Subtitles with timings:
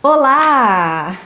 [0.00, 1.20] Olá!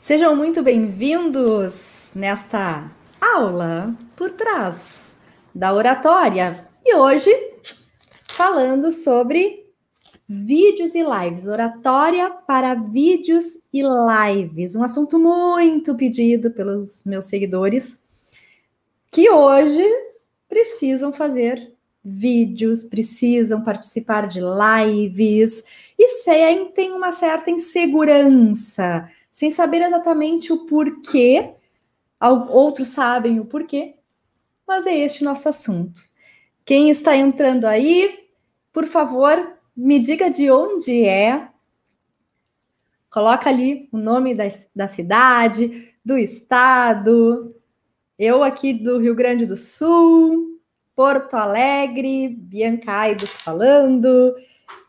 [0.00, 2.88] Sejam muito bem-vindos nesta
[3.20, 5.00] aula por trás
[5.52, 6.68] da oratória.
[6.84, 7.28] E hoje,
[8.28, 9.66] falando sobre
[10.28, 18.00] vídeos e lives, oratória para vídeos e lives, um assunto muito pedido pelos meus seguidores,
[19.10, 19.84] que hoje
[20.48, 25.64] precisam fazer vídeos, precisam participar de lives
[26.02, 31.52] e sem tem uma certa insegurança, sem saber exatamente o porquê.
[32.48, 33.96] Outros sabem o porquê,
[34.66, 36.00] mas é este nosso assunto.
[36.64, 38.30] Quem está entrando aí,
[38.72, 41.50] por favor, me diga de onde é.
[43.10, 47.54] Coloca ali o nome da, da cidade, do estado.
[48.18, 50.58] Eu aqui do Rio Grande do Sul,
[50.96, 54.34] Porto Alegre, Bianca Aidos falando.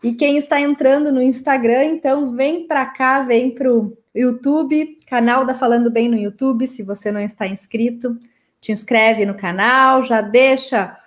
[0.03, 5.45] E quem está entrando no Instagram, então vem para cá, vem para o YouTube, canal
[5.45, 6.67] da Falando Bem no YouTube.
[6.67, 8.17] Se você não está inscrito,
[8.59, 10.97] te inscreve no canal, já deixa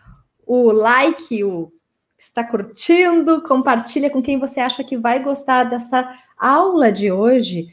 [0.46, 1.72] o like, o
[2.16, 7.68] está curtindo, compartilha com quem você acha que vai gostar dessa aula de hoje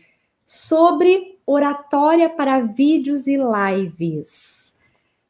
[0.45, 4.75] sobre oratória para vídeos e lives.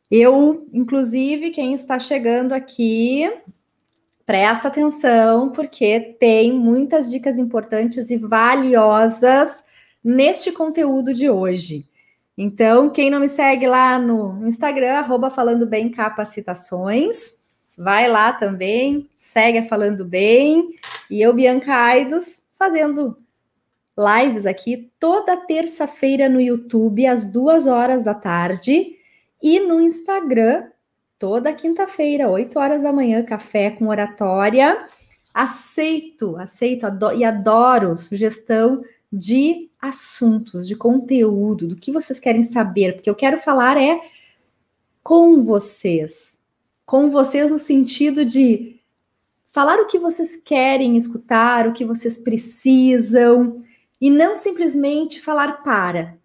[0.09, 3.31] Eu, inclusive, quem está chegando aqui,
[4.31, 9.61] presta atenção, porque tem muitas dicas importantes e valiosas
[10.01, 11.85] neste conteúdo de hoje.
[12.37, 17.39] Então, quem não me segue lá no Instagram, arroba Falando Bem Capacitações,
[17.77, 20.75] vai lá também, segue a Falando Bem.
[21.09, 23.17] E eu, Bianca Aidos, fazendo
[23.99, 28.95] lives aqui toda terça-feira no YouTube, às duas horas da tarde.
[29.43, 30.70] E no Instagram,
[31.21, 34.87] toda quinta-feira, 8 horas da manhã, café com oratória.
[35.31, 38.83] Aceito, aceito adoro, e adoro sugestão
[39.13, 44.01] de assuntos, de conteúdo, do que vocês querem saber, porque eu quero falar é
[45.03, 46.41] com vocês.
[46.87, 48.79] Com vocês no sentido de
[49.51, 53.63] falar o que vocês querem escutar, o que vocês precisam,
[53.99, 56.17] e não simplesmente falar para.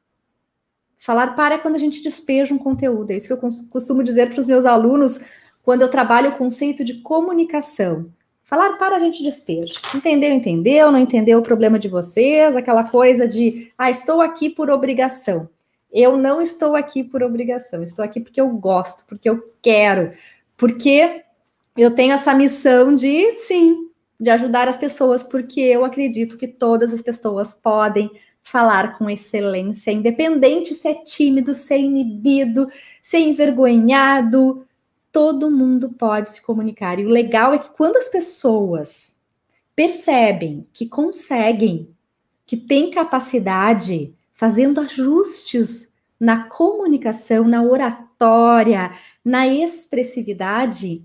[0.97, 3.11] Falar para é quando a gente despeja um conteúdo.
[3.11, 5.21] É isso que eu costumo dizer para os meus alunos
[5.62, 8.11] quando eu trabalho o conceito de comunicação.
[8.45, 9.75] Falar para a gente despeja.
[9.95, 14.71] Entendeu, entendeu, não entendeu o problema de vocês, aquela coisa de, ah, estou aqui por
[14.71, 15.49] obrigação.
[15.93, 20.13] Eu não estou aqui por obrigação, estou aqui porque eu gosto, porque eu quero,
[20.57, 21.25] porque
[21.77, 26.95] eu tenho essa missão de, sim, de ajudar as pessoas, porque eu acredito que todas
[26.95, 28.11] as pessoas podem
[28.47, 32.71] falar com excelência, independente se é tímido, se é inibido,
[33.03, 34.65] se é envergonhado,
[35.11, 37.01] todo mundo pode se comunicar.
[37.01, 39.21] E o legal é que quando as pessoas
[39.75, 41.93] percebem que conseguem,
[42.47, 48.93] que têm capacidade, fazendo ajustes na comunicação, na oratória,
[49.25, 51.05] na expressividade,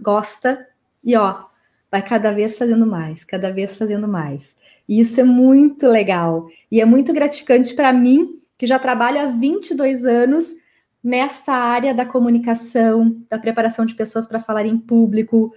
[0.00, 0.66] gosta
[1.04, 1.44] e ó,
[1.90, 4.56] vai cada vez fazendo mais, cada vez fazendo mais.
[4.92, 6.50] E isso é muito legal.
[6.70, 10.54] E é muito gratificante para mim, que já trabalho há 22 anos
[11.02, 15.50] nessa área da comunicação, da preparação de pessoas para falar em público,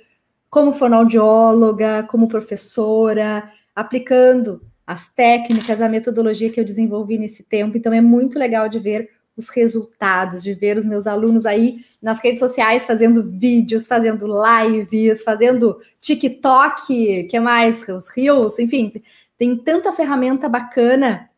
[0.50, 7.78] como fonoaudióloga, como professora, aplicando as técnicas, a metodologia que eu desenvolvi nesse tempo.
[7.78, 12.20] Então é muito legal de ver os resultados, de ver os meus alunos aí nas
[12.20, 17.86] redes sociais fazendo vídeos, fazendo lives, fazendo TikTok, que mais?
[17.90, 18.94] Os Reels, enfim,
[19.38, 21.30] tem tanta ferramenta bacana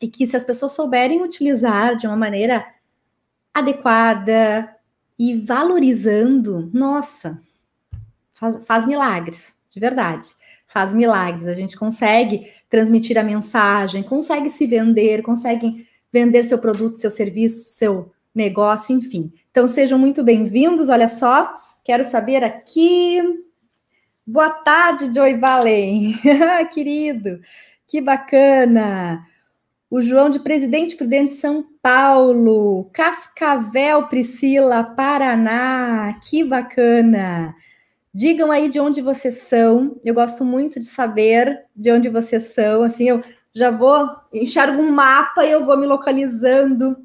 [0.00, 2.66] e que se as pessoas souberem utilizar de uma maneira
[3.52, 4.74] adequada
[5.18, 7.40] e valorizando, nossa,
[8.32, 10.30] faz, faz milagres, de verdade.
[10.66, 11.46] Faz milagres.
[11.46, 17.74] A gente consegue transmitir a mensagem, consegue se vender, consegue vender seu produto, seu serviço,
[17.74, 19.32] seu negócio, enfim.
[19.50, 20.88] Então sejam muito bem-vindos.
[20.88, 21.54] Olha só,
[21.84, 23.22] quero saber aqui.
[24.26, 26.14] Boa tarde, Joy Valen,
[26.72, 27.42] querido,
[27.86, 29.22] que bacana.
[29.90, 37.54] O João de Presidente Prudente São Paulo, Cascavel, Priscila, Paraná, que bacana.
[38.14, 40.00] Digam aí de onde vocês são.
[40.02, 42.82] Eu gosto muito de saber de onde vocês são.
[42.82, 43.22] Assim, eu
[43.54, 46.96] já vou, enxergo um mapa e eu vou me localizando.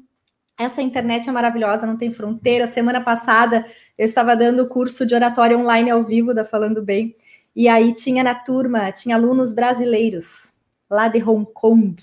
[0.60, 2.66] Essa internet é maravilhosa, não tem fronteira.
[2.66, 3.64] Semana passada
[3.96, 7.14] eu estava dando o curso de oratória online ao vivo da Falando Bem,
[7.56, 10.52] e aí tinha na turma, tinha alunos brasileiros
[10.90, 11.96] lá de Hong Kong.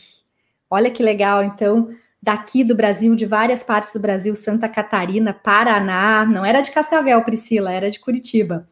[0.72, 1.90] Olha que legal, então,
[2.20, 7.24] daqui do Brasil, de várias partes do Brasil, Santa Catarina, Paraná, não era de Cascavel,
[7.24, 8.68] Priscila, era de Curitiba.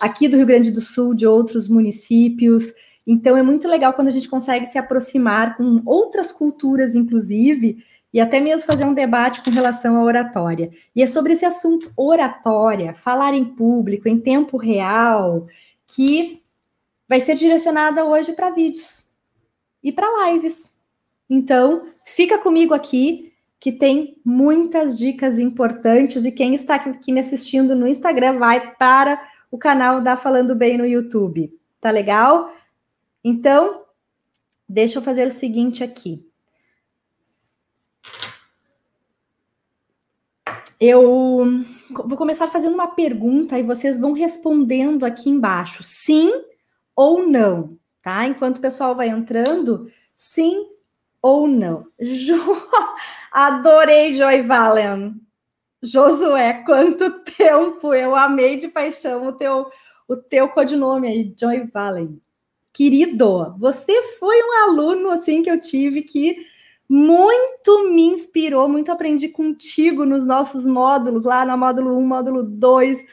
[0.00, 2.72] Aqui do Rio Grande do Sul, de outros municípios.
[3.04, 7.82] Então é muito legal quando a gente consegue se aproximar com outras culturas, inclusive,
[8.14, 10.70] e até mesmo fazer um debate com relação à oratória.
[10.94, 15.48] E é sobre esse assunto, oratória, falar em público, em tempo real,
[15.84, 16.40] que
[17.08, 19.04] vai ser direcionada hoje para vídeos
[19.82, 20.72] e para lives.
[21.28, 27.74] Então, fica comigo aqui, que tem muitas dicas importantes, e quem está aqui me assistindo
[27.74, 29.20] no Instagram vai para
[29.50, 31.52] o canal da Falando Bem no YouTube.
[31.80, 32.54] Tá legal?
[33.24, 33.82] Então,
[34.68, 36.24] deixa eu fazer o seguinte aqui.
[40.86, 41.64] Eu
[42.04, 46.30] vou começar fazendo uma pergunta e vocês vão respondendo aqui embaixo, sim
[46.94, 48.26] ou não, tá?
[48.26, 50.68] Enquanto o pessoal vai entrando, sim
[51.22, 51.86] ou não.
[51.98, 52.36] Jo...
[53.32, 55.14] Adorei Joy Valen.
[55.82, 57.94] Josué, quanto tempo!
[57.94, 59.70] Eu amei de paixão o teu,
[60.06, 62.20] o teu codinome aí, Joy Valen.
[62.74, 66.44] Querido, você foi um aluno assim que eu tive que
[66.88, 73.04] muito me inspirou, muito aprendi contigo nos nossos módulos, lá no módulo 1, módulo 2.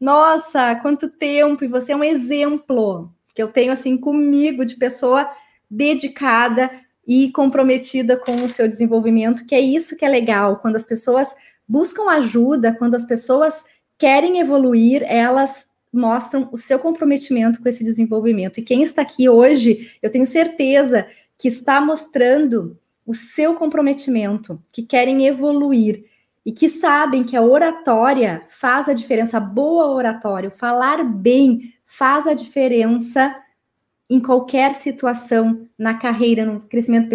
[0.00, 1.64] Nossa, quanto tempo!
[1.64, 5.30] E você é um exemplo que eu tenho assim comigo de pessoa
[5.70, 6.70] dedicada
[7.06, 11.34] e comprometida com o seu desenvolvimento, que é isso que é legal, quando as pessoas
[11.66, 13.64] buscam ajuda, quando as pessoas
[13.96, 18.58] querem evoluir, elas mostram o seu comprometimento com esse desenvolvimento.
[18.58, 21.06] E quem está aqui hoje, eu tenho certeza
[21.36, 22.78] que está mostrando
[23.10, 26.04] o seu comprometimento, que querem evoluir
[26.46, 31.74] e que sabem que a oratória faz a diferença, a boa oratória, o falar bem
[31.84, 33.36] faz a diferença
[34.08, 37.08] em qualquer situação, na carreira, no crescimento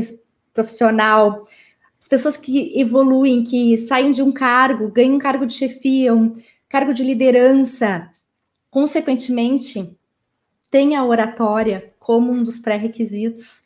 [0.53, 1.47] profissional.
[1.97, 6.35] As pessoas que evoluem, que saem de um cargo, ganham um cargo de chefia, um
[6.67, 8.11] cargo de liderança,
[8.69, 9.97] consequentemente,
[10.69, 13.63] têm a oratória como um dos pré-requisitos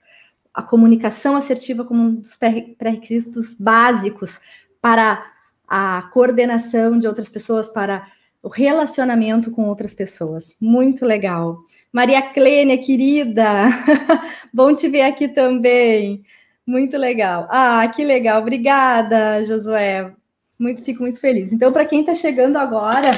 [0.60, 4.42] a comunicação assertiva como um dos pré-requisitos básicos
[4.82, 5.26] para
[5.66, 8.06] a coordenação de outras pessoas, para
[8.44, 10.56] o relacionamento com outras pessoas.
[10.60, 11.60] Muito legal.
[11.94, 13.70] Maria Clênia, querida,
[14.54, 16.26] bom te ver aqui também.
[16.68, 17.48] Muito legal.
[17.50, 18.42] Ah, que legal.
[18.42, 20.12] Obrigada, Josué.
[20.60, 21.54] Muito, fico muito feliz.
[21.54, 23.12] Então, para quem está chegando agora,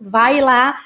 [0.00, 0.80] vai lá,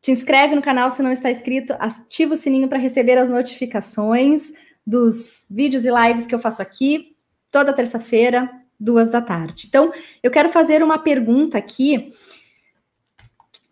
[0.00, 4.52] te inscreve no canal se não está inscrito, ativa o sininho para receber as notificações
[4.86, 7.16] dos vídeos e lives que eu faço aqui,
[7.50, 8.48] toda terça-feira,
[8.78, 9.66] duas da tarde.
[9.66, 9.92] Então,
[10.22, 12.08] eu quero fazer uma pergunta aqui.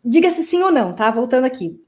[0.04, 1.10] Diga se sim ou não, tá?
[1.10, 1.80] Voltando aqui.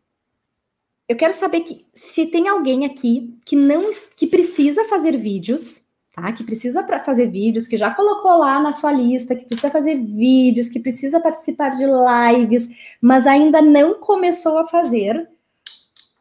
[1.09, 6.33] Eu quero saber que se tem alguém aqui que não que precisa fazer vídeos, tá?
[6.33, 9.97] Que precisa para fazer vídeos, que já colocou lá na sua lista, que precisa fazer
[9.97, 12.69] vídeos, que precisa participar de lives,
[13.01, 15.29] mas ainda não começou a fazer,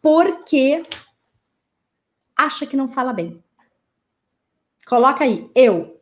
[0.02, 0.86] porque
[2.36, 3.44] acha que não fala bem.
[4.86, 6.00] Coloca aí, eu,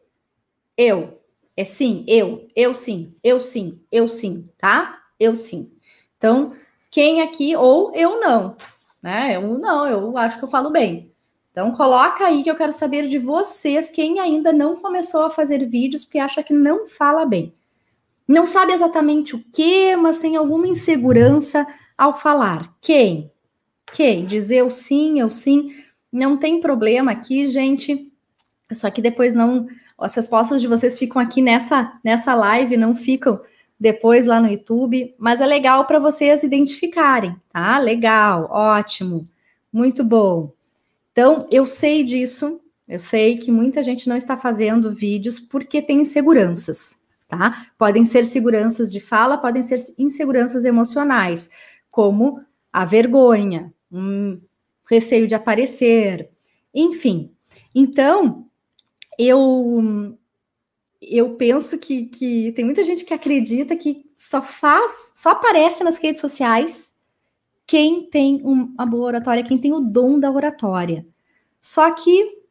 [0.77, 1.21] eu,
[1.56, 5.02] é sim, eu, eu sim, eu sim, eu sim, tá?
[5.19, 5.71] Eu sim.
[6.18, 6.54] Então,
[6.92, 8.57] quem aqui, ou eu não,
[9.02, 9.35] né?
[9.35, 11.13] Eu não, eu acho que eu falo bem.
[11.52, 15.66] Então, coloca aí que eu quero saber de vocês, quem ainda não começou a fazer
[15.66, 17.54] vídeos porque acha que não fala bem.
[18.28, 22.73] Não sabe exatamente o que, mas tem alguma insegurança ao falar.
[22.81, 23.31] Quem?
[23.94, 24.25] Quem?
[24.25, 25.82] Dizer eu sim, eu sim.
[26.14, 28.14] Não tem problema aqui, gente.
[28.72, 29.66] Só que depois não.
[29.98, 33.42] As respostas de vocês ficam aqui nessa, nessa live, não ficam
[33.80, 37.80] depois lá no YouTube, mas é legal para vocês identificarem, tá?
[37.80, 39.28] Legal, ótimo,
[39.72, 40.54] muito bom.
[41.12, 46.02] Então, eu sei disso, eu sei que muita gente não está fazendo vídeos porque tem
[46.02, 47.68] inseguranças, tá?
[47.78, 51.50] Podem ser seguranças de fala, podem ser inseguranças emocionais,
[51.92, 52.42] como
[52.72, 54.40] a vergonha, um
[54.90, 56.30] receio de aparecer,
[56.73, 57.31] enfim.
[57.73, 58.47] Então,
[59.18, 60.18] eu
[61.02, 65.97] eu penso que, que tem muita gente que acredita que só faz, só aparece nas
[65.97, 66.94] redes sociais
[67.68, 71.06] quem tem uma boa oratória, quem tem o dom da oratória.
[71.59, 72.44] Só que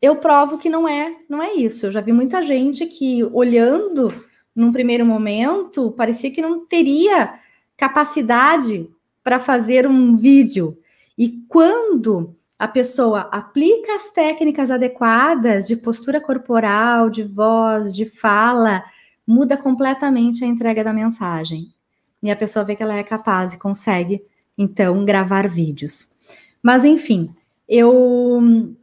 [0.00, 1.86] eu provo que não é, não é isso.
[1.86, 4.12] Eu já vi muita gente que olhando
[4.54, 7.38] num primeiro momento parecia que não teria
[7.76, 8.90] capacidade
[9.22, 10.78] para fazer um vídeo.
[11.16, 18.82] E quando a pessoa aplica as técnicas adequadas de postura corporal, de voz, de fala,
[19.26, 21.74] muda completamente a entrega da mensagem.
[22.22, 24.22] E a pessoa vê que ela é capaz e consegue,
[24.56, 26.14] então, gravar vídeos.
[26.62, 27.30] Mas, enfim,
[27.68, 28.74] eu.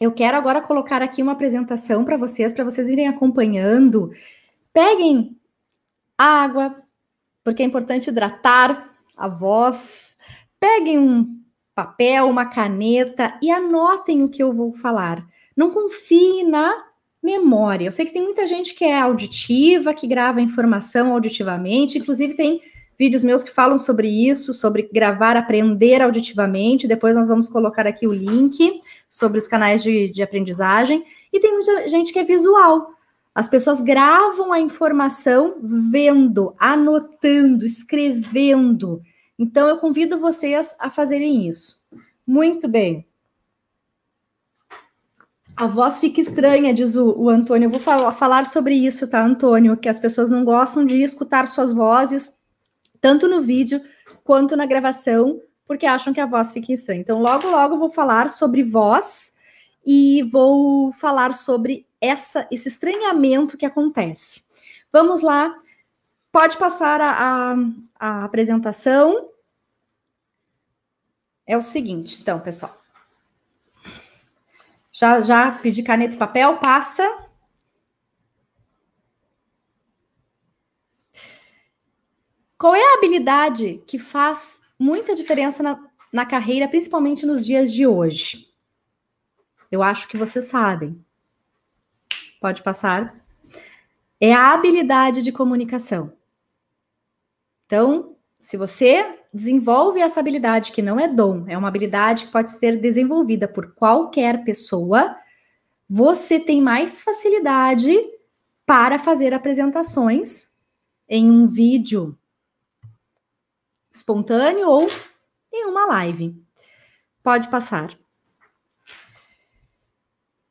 [0.00, 4.10] Eu quero agora colocar aqui uma apresentação para vocês, para vocês irem acompanhando.
[4.72, 5.36] Peguem
[6.16, 6.74] água,
[7.44, 10.16] porque é importante hidratar a voz.
[10.58, 11.39] Peguem um
[11.80, 15.24] papel, uma caneta e anotem o que eu vou falar.
[15.56, 16.84] Não confie na
[17.22, 17.86] memória.
[17.86, 22.60] Eu sei que tem muita gente que é auditiva, que grava informação auditivamente, inclusive tem
[22.98, 26.86] vídeos meus que falam sobre isso, sobre gravar, aprender auditivamente.
[26.86, 31.02] Depois nós vamos colocar aqui o link sobre os canais de, de aprendizagem.
[31.32, 32.90] E tem muita gente que é visual.
[33.34, 35.56] As pessoas gravam a informação
[35.90, 39.00] vendo, anotando, escrevendo.
[39.40, 41.80] Então eu convido vocês a fazerem isso.
[42.26, 43.08] Muito bem.
[45.56, 47.64] A voz fica estranha, diz o, o Antônio.
[47.64, 49.78] Eu vou falar, falar sobre isso, tá, Antônio?
[49.78, 52.38] Que as pessoas não gostam de escutar suas vozes,
[53.00, 53.80] tanto no vídeo
[54.24, 57.00] quanto na gravação, porque acham que a voz fica estranha.
[57.00, 59.32] Então, logo, logo eu vou falar sobre voz
[59.86, 64.42] e vou falar sobre essa, esse estranhamento que acontece.
[64.92, 65.54] Vamos lá.
[66.32, 67.54] Pode passar a, a,
[67.98, 69.30] a apresentação.
[71.46, 72.80] É o seguinte, então, pessoal.
[74.92, 77.26] Já, já pedi caneta e papel, passa.
[82.56, 85.82] Qual é a habilidade que faz muita diferença na,
[86.12, 88.48] na carreira, principalmente nos dias de hoje?
[89.70, 91.02] Eu acho que vocês sabem.
[92.40, 93.18] Pode passar.
[94.20, 96.19] É a habilidade de comunicação.
[97.70, 102.50] Então, se você desenvolve essa habilidade, que não é dom, é uma habilidade que pode
[102.50, 105.16] ser desenvolvida por qualquer pessoa,
[105.88, 107.96] você tem mais facilidade
[108.66, 110.48] para fazer apresentações
[111.08, 112.18] em um vídeo
[113.88, 114.88] espontâneo ou
[115.52, 116.44] em uma live.
[117.22, 117.96] Pode passar.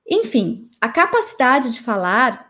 [0.08, 2.49] Enfim, a capacidade de falar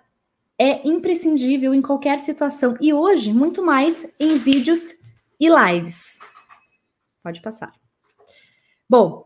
[0.59, 4.95] é imprescindível em qualquer situação e hoje muito mais em vídeos
[5.39, 6.19] e lives.
[7.23, 7.71] Pode passar.
[8.89, 9.23] Bom,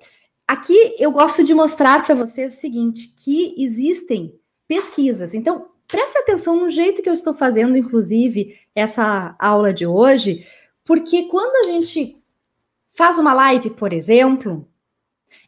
[0.47, 5.33] aqui eu gosto de mostrar para você o seguinte, que existem pesquisas.
[5.33, 10.47] Então, preste atenção no jeito que eu estou fazendo, inclusive, essa aula de hoje,
[10.85, 12.21] porque quando a gente
[12.89, 14.67] faz uma live, por exemplo,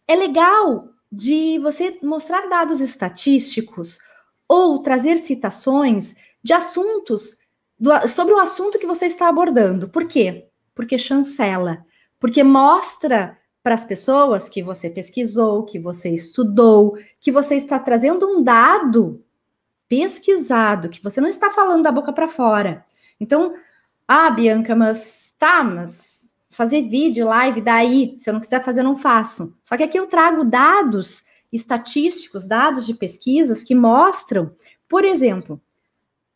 [0.08, 4.00] é legal de você mostrar dados estatísticos
[4.48, 7.40] ou trazer citações de assuntos
[7.80, 9.90] do, sobre o assunto que você está abordando.
[9.90, 10.50] Por quê?
[10.76, 11.84] porque chancela,
[12.20, 18.28] porque mostra para as pessoas que você pesquisou, que você estudou, que você está trazendo
[18.28, 19.24] um dado
[19.88, 22.86] pesquisado, que você não está falando da boca para fora.
[23.20, 23.56] Então,
[24.08, 28.96] ah, Bianca, mas tá, mas fazer vídeo, live, daí, se eu não quiser fazer, não
[28.96, 29.58] faço.
[29.64, 31.24] Só que aqui eu trago dados
[31.56, 34.56] estatísticos, dados de pesquisas que mostram,
[34.88, 35.62] por exemplo,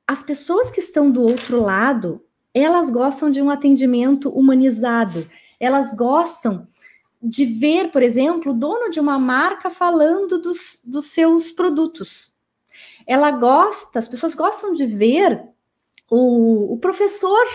[0.07, 5.29] as pessoas que estão do outro lado, elas gostam de um atendimento humanizado.
[5.59, 6.67] Elas gostam
[7.21, 12.33] de ver, por exemplo, o dono de uma marca falando dos, dos seus produtos.
[13.05, 15.43] Ela gosta, as pessoas gostam de ver
[16.09, 17.45] o, o professor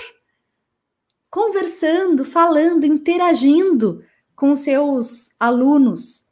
[1.31, 4.05] conversando, falando, interagindo
[4.37, 6.24] com seus alunos.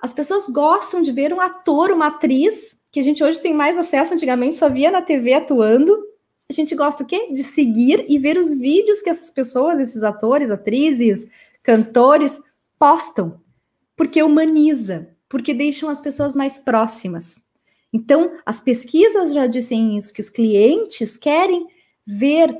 [0.00, 3.76] As pessoas gostam de ver um ator, uma atriz, que a gente hoje tem mais
[3.76, 5.96] acesso, antigamente só via na TV atuando,
[6.50, 7.28] a gente gosta o quê?
[7.32, 11.28] De seguir e ver os vídeos que essas pessoas, esses atores, atrizes,
[11.62, 12.42] cantores
[12.76, 13.40] postam,
[13.96, 17.40] porque humaniza, porque deixam as pessoas mais próximas.
[17.92, 21.68] Então, as pesquisas já dizem isso, que os clientes querem
[22.04, 22.56] ver,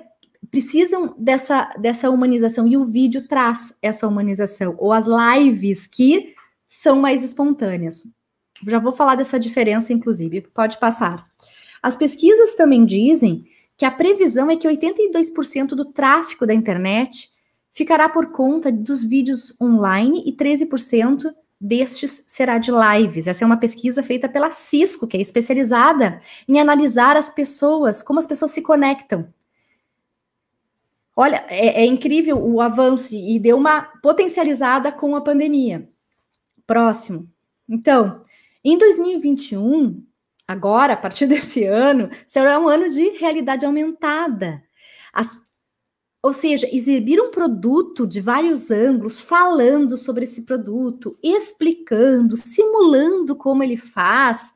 [0.52, 6.34] precisam dessa, dessa humanização, e o vídeo traz essa humanização, ou as lives que
[6.70, 8.04] são mais espontâneas.
[8.66, 11.28] Já vou falar dessa diferença, inclusive, pode passar.
[11.82, 13.44] As pesquisas também dizem
[13.76, 17.28] que a previsão é que 82% do tráfego da internet
[17.72, 23.26] ficará por conta dos vídeos online e 13% destes será de lives.
[23.26, 28.18] Essa é uma pesquisa feita pela Cisco, que é especializada em analisar as pessoas, como
[28.18, 29.32] as pessoas se conectam.
[31.16, 35.89] Olha, é, é incrível o avanço e deu uma potencializada com a pandemia.
[36.70, 37.28] Próximo.
[37.68, 38.24] Então,
[38.62, 40.06] em 2021,
[40.46, 44.62] agora, a partir desse ano, será um ano de realidade aumentada.
[45.12, 45.42] As,
[46.22, 53.64] ou seja, exibir um produto de vários ângulos, falando sobre esse produto, explicando, simulando como
[53.64, 54.54] ele faz,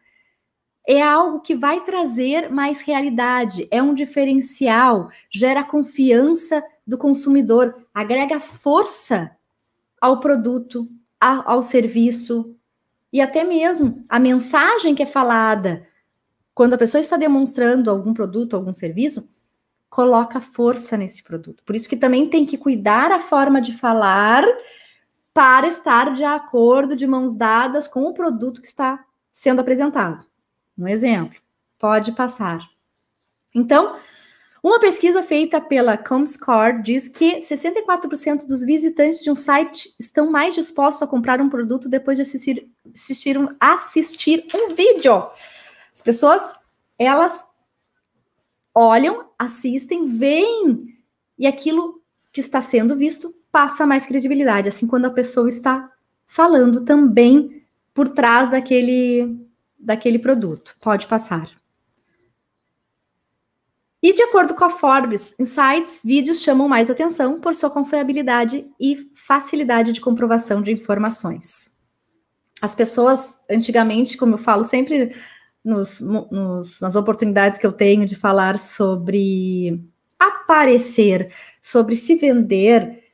[0.87, 8.38] é algo que vai trazer mais realidade, é um diferencial, gera confiança do consumidor, agrega
[8.38, 9.37] força
[10.00, 10.88] ao produto,
[11.24, 12.56] ao, serviço,
[13.12, 15.86] e até mesmo a mensagem que é falada
[16.54, 19.32] quando a pessoa está demonstrando algum produto, algum serviço,
[19.90, 21.62] coloca força nesse produto.
[21.64, 24.44] Por isso que também tem que cuidar a forma de falar
[25.32, 30.26] para estar de acordo, de mãos dadas com o produto que está sendo apresentado.
[30.76, 31.40] Um exemplo,
[31.78, 32.60] pode passar.
[33.54, 33.96] Então,
[34.64, 40.54] uma pesquisa feita pela Comscore diz que 64% dos visitantes de um site estão mais
[40.54, 45.28] dispostos a comprar um produto depois de assistir, assistir, um, assistir um vídeo.
[45.94, 46.54] As pessoas,
[46.99, 47.47] elas
[48.75, 50.97] olham, assistem, veem,
[51.38, 52.02] e aquilo
[52.33, 54.71] que está sendo visto passa mais credibilidade.
[54.71, 55.92] Assim, quando a pessoa está
[56.26, 59.47] falando também por trás daquele,
[59.78, 60.75] daquele produto.
[60.80, 61.50] Pode passar.
[64.04, 69.08] E de acordo com a Forbes Insights, vídeos chamam mais atenção por sua confiabilidade e
[69.14, 71.75] facilidade de comprovação de informações.
[72.61, 75.16] As pessoas, antigamente, como eu falo sempre
[75.64, 79.82] nos, nos, nas oportunidades que eu tenho de falar sobre
[80.18, 81.32] aparecer,
[81.62, 83.04] sobre se vender,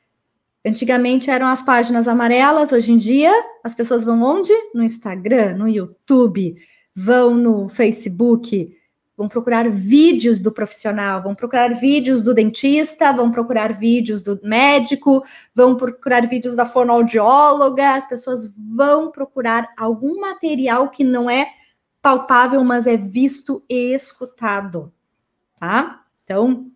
[0.66, 3.32] antigamente eram as páginas amarelas, hoje em dia
[3.62, 4.52] as pessoas vão onde?
[4.74, 6.56] No Instagram, no YouTube,
[6.96, 8.76] vão no Facebook,
[9.20, 15.22] vão procurar vídeos do profissional, vão procurar vídeos do dentista, vão procurar vídeos do médico,
[15.54, 21.48] vão procurar vídeos da fonoaudióloga, as pessoas vão procurar algum material que não é
[22.00, 24.90] palpável, mas é visto e escutado,
[25.58, 26.02] tá?
[26.24, 26.70] Então,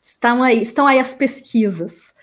[0.00, 2.14] estão aí, estão aí as pesquisas.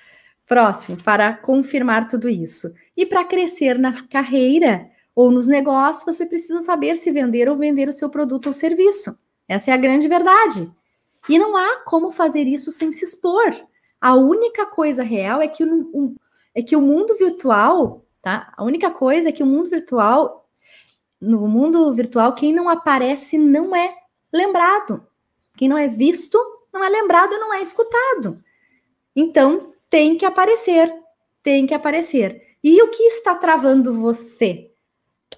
[0.45, 2.73] Próximo, para confirmar tudo isso.
[2.95, 7.89] E para crescer na carreira, ou nos negócios, você precisa saber se vender ou vender
[7.89, 9.17] o seu produto ou serviço.
[9.47, 10.71] Essa é a grande verdade.
[11.27, 13.51] E não há como fazer isso sem se expor.
[13.99, 16.15] A única coisa real é que o,
[16.53, 18.53] é que o mundo virtual, tá?
[18.55, 20.47] A única coisa é que o mundo virtual,
[21.19, 23.91] no mundo virtual, quem não aparece não é
[24.31, 25.03] lembrado.
[25.55, 26.37] Quem não é visto
[26.71, 28.39] não é lembrado, não é escutado.
[29.15, 30.93] Então, tem que aparecer,
[31.41, 32.39] tem que aparecer.
[32.63, 34.66] E o que está travando você?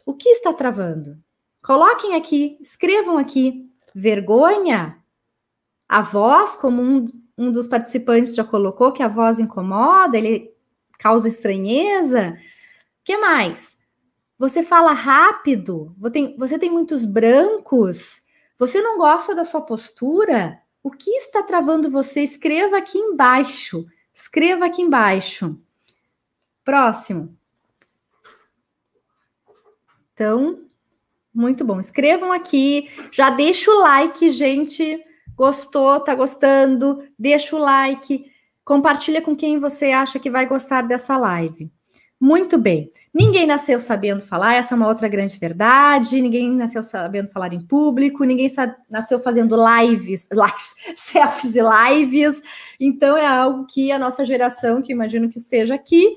[0.10, 1.22] O que está travando?
[1.62, 3.70] Coloquem aqui, escrevam aqui.
[3.94, 4.98] Vergonha?
[5.88, 7.06] A voz, como um,
[7.38, 10.52] um dos participantes já colocou, que a voz incomoda, ele
[10.98, 12.32] causa estranheza.
[12.32, 13.78] O que mais?
[14.36, 15.96] Você fala rápido?
[16.40, 18.24] Você tem, muitos brancos?
[18.58, 20.60] Você não gosta da sua postura?
[20.82, 22.22] O que está travando você?
[22.22, 23.86] Escreva aqui embaixo.
[24.12, 25.56] Escreva aqui embaixo.
[26.64, 27.39] Próximo.
[30.20, 30.60] Então,
[31.34, 31.80] muito bom.
[31.80, 35.02] Escrevam aqui, já deixa o like, gente.
[35.34, 37.02] Gostou, tá gostando?
[37.18, 38.26] Deixa o like,
[38.66, 41.72] compartilha com quem você acha que vai gostar dessa live.
[42.20, 42.92] Muito bem.
[43.14, 46.22] Ninguém nasceu sabendo falar, essa é uma outra grande verdade.
[46.22, 48.52] Ninguém nasceu sabendo falar em público, ninguém
[48.90, 52.44] nasceu fazendo lives, lives, selfies e lives.
[52.78, 56.14] Então é algo que a nossa geração, que imagino que esteja aqui,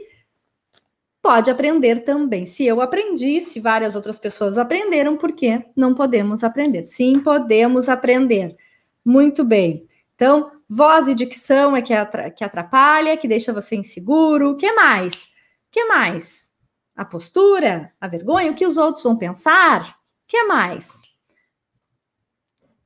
[1.23, 2.45] pode aprender também.
[2.45, 6.83] Se eu aprendi, se várias outras pessoas aprenderam, por que não podemos aprender?
[6.83, 8.57] Sim, podemos aprender.
[9.05, 9.87] Muito bem.
[10.17, 14.51] Então, voz e dicção é que, atrapalha, que deixa você inseguro.
[14.51, 15.27] O que mais?
[15.27, 16.53] O que mais?
[16.95, 19.91] A postura, a vergonha, o que os outros vão pensar?
[19.91, 19.95] O
[20.27, 21.01] que mais?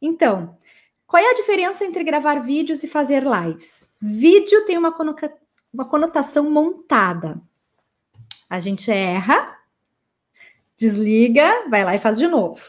[0.01, 0.57] Então,
[1.07, 3.95] qual é a diferença entre gravar vídeos e fazer lives?
[4.01, 4.95] Vídeo tem uma,
[5.73, 7.41] uma conotação montada.
[8.49, 9.59] A gente erra,
[10.77, 12.61] desliga, vai lá e faz de novo.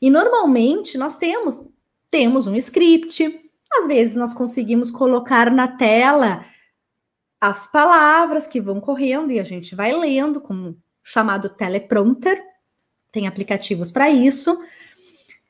[0.00, 1.68] E normalmente nós temos
[2.10, 6.44] temos um script, às vezes nós conseguimos colocar na tela
[7.40, 12.40] as palavras que vão correndo e a gente vai lendo com chamado teleprompter.
[13.10, 14.62] Tem aplicativos para isso.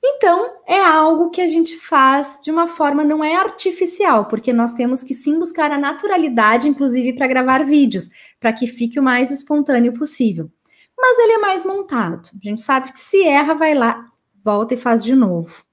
[0.05, 4.73] Então, é algo que a gente faz de uma forma não é artificial, porque nós
[4.73, 8.11] temos que sim buscar a naturalidade, inclusive para gravar vídeos,
[8.41, 10.51] para que fique o mais espontâneo possível.
[10.99, 12.31] Mas ele é mais montado.
[12.35, 14.11] A gente sabe que se erra, vai lá,
[14.43, 15.65] volta e faz de novo.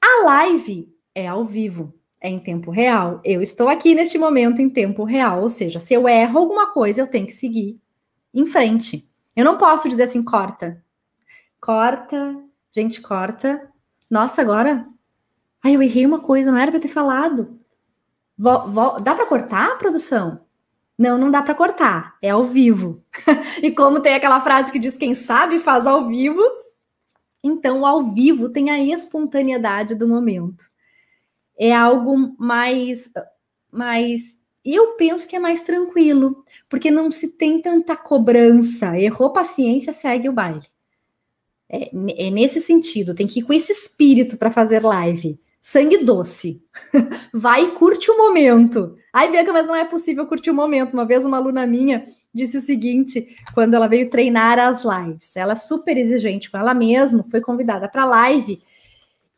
[0.00, 3.20] A live é ao vivo, é em tempo real.
[3.24, 7.00] Eu estou aqui neste momento em tempo real, ou seja, se eu erro alguma coisa,
[7.00, 7.80] eu tenho que seguir
[8.34, 9.08] em frente.
[9.36, 10.82] Eu não posso dizer assim, corta.
[11.60, 12.36] Corta,
[12.70, 13.70] Gente, corta.
[14.10, 14.86] Nossa, agora.
[15.64, 17.58] Ai, eu errei uma coisa, não era para ter falado.
[18.36, 19.00] Vo, vo...
[19.00, 20.40] Dá para cortar a produção?
[20.96, 22.16] Não, não dá para cortar.
[22.22, 23.04] É ao vivo.
[23.62, 26.42] e como tem aquela frase que diz quem sabe faz ao vivo,
[27.42, 30.68] então ao vivo tem a espontaneidade do momento.
[31.58, 33.10] É algo mais
[33.70, 38.98] mais eu penso que é mais tranquilo, porque não se tem tanta cobrança.
[38.98, 40.66] Errou paciência, segue o baile.
[41.70, 41.90] É,
[42.26, 45.38] é, nesse sentido, tem que ir com esse espírito para fazer live.
[45.60, 46.62] sangue doce.
[47.32, 48.96] Vai e curte o momento.
[49.12, 50.94] Ai, Bianca, mas não é possível curtir o momento.
[50.94, 55.36] Uma vez uma aluna minha disse o seguinte, quando ela veio treinar as lives.
[55.36, 58.60] Ela é super exigente com ela mesma, foi convidada para live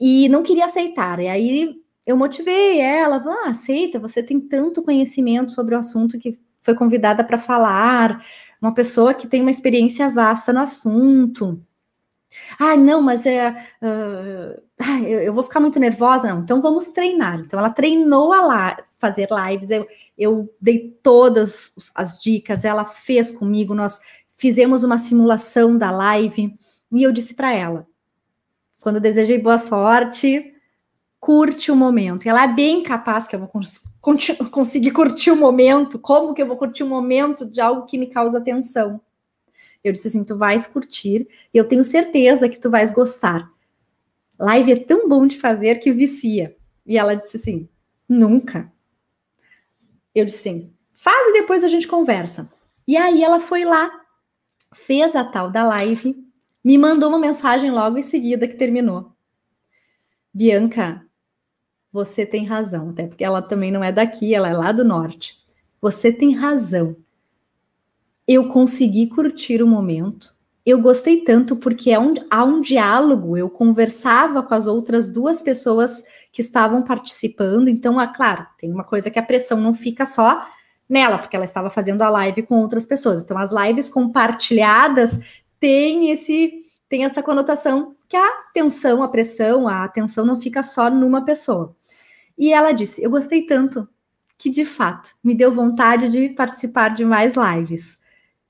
[0.01, 1.21] e não queria aceitar.
[1.21, 1.75] E aí
[2.07, 7.25] eu motivei ela, ah, aceita, você tem tanto conhecimento sobre o assunto que foi convidada
[7.25, 8.25] para falar,
[8.61, 11.61] uma pessoa que tem uma experiência vasta no assunto.
[12.59, 13.51] Ah, não, mas é.
[13.83, 14.63] Uh,
[15.05, 16.43] eu, eu, vou ficar muito nervosa, não.
[16.43, 17.41] Então vamos treinar.
[17.41, 19.71] Então ela treinou a fazer lives.
[19.71, 23.75] Eu, eu dei todas as dicas, ela fez comigo.
[23.75, 24.01] Nós
[24.37, 26.55] fizemos uma simulação da live
[26.93, 27.87] e eu disse para ela:
[28.83, 30.55] quando desejei boa sorte,
[31.19, 32.27] curte o momento.
[32.27, 33.83] Ela é bem capaz que eu vou cons
[34.51, 35.99] conseguir curtir o momento.
[35.99, 39.01] Como que eu vou curtir o momento de algo que me causa tensão?
[39.83, 43.51] Eu disse assim: tu vais curtir e eu tenho certeza que tu vais gostar.
[44.39, 46.57] Live é tão bom de fazer que vicia.
[46.87, 47.69] E ela disse assim:
[48.09, 48.73] nunca.
[50.15, 52.51] Eu disse assim: faz e depois a gente conversa.
[52.87, 53.91] E aí ela foi lá,
[54.75, 56.17] fez a tal da live,
[56.63, 59.13] me mandou uma mensagem logo em seguida que terminou.
[60.33, 61.07] Bianca,
[61.93, 65.41] você tem razão, até porque ela também não é daqui, ela é lá do norte.
[65.81, 66.97] Você tem razão
[68.33, 70.33] eu consegui curtir o momento.
[70.65, 75.43] Eu gostei tanto porque é um, há um diálogo, eu conversava com as outras duas
[75.43, 80.07] pessoas que estavam participando, então, é claro, tem uma coisa que a pressão não fica
[80.07, 80.47] só
[80.89, 83.21] nela, porque ela estava fazendo a live com outras pessoas.
[83.21, 85.19] Então, as lives compartilhadas
[85.59, 90.89] têm esse tem essa conotação que a tensão, a pressão, a atenção não fica só
[90.89, 91.75] numa pessoa.
[92.39, 93.89] E ela disse: Eu gostei tanto
[94.39, 97.99] que, de fato, me deu vontade de participar de mais lives.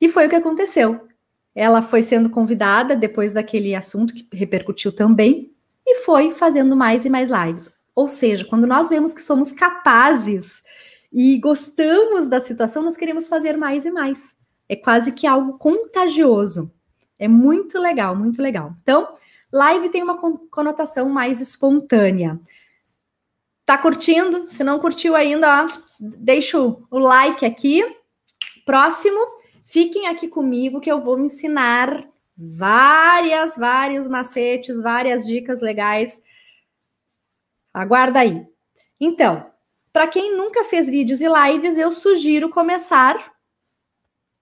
[0.01, 1.09] E foi o que aconteceu.
[1.55, 5.53] Ela foi sendo convidada depois daquele assunto que repercutiu também
[5.87, 7.71] e foi fazendo mais e mais lives.
[7.95, 10.63] Ou seja, quando nós vemos que somos capazes
[11.13, 14.37] e gostamos da situação, nós queremos fazer mais e mais.
[14.69, 16.73] É quase que algo contagioso.
[17.19, 18.73] É muito legal, muito legal.
[18.81, 19.13] Então,
[19.53, 22.41] live tem uma conotação mais espontânea.
[23.67, 24.49] Tá curtindo?
[24.49, 25.67] Se não curtiu ainda, ó,
[25.99, 27.85] deixa o like aqui.
[28.65, 29.21] Próximo,
[29.71, 32.05] Fiquem aqui comigo que eu vou ensinar
[32.37, 36.21] várias, vários macetes, várias dicas legais.
[37.73, 38.45] Aguarda aí.
[38.99, 39.49] Então,
[39.93, 43.33] para quem nunca fez vídeos e lives, eu sugiro começar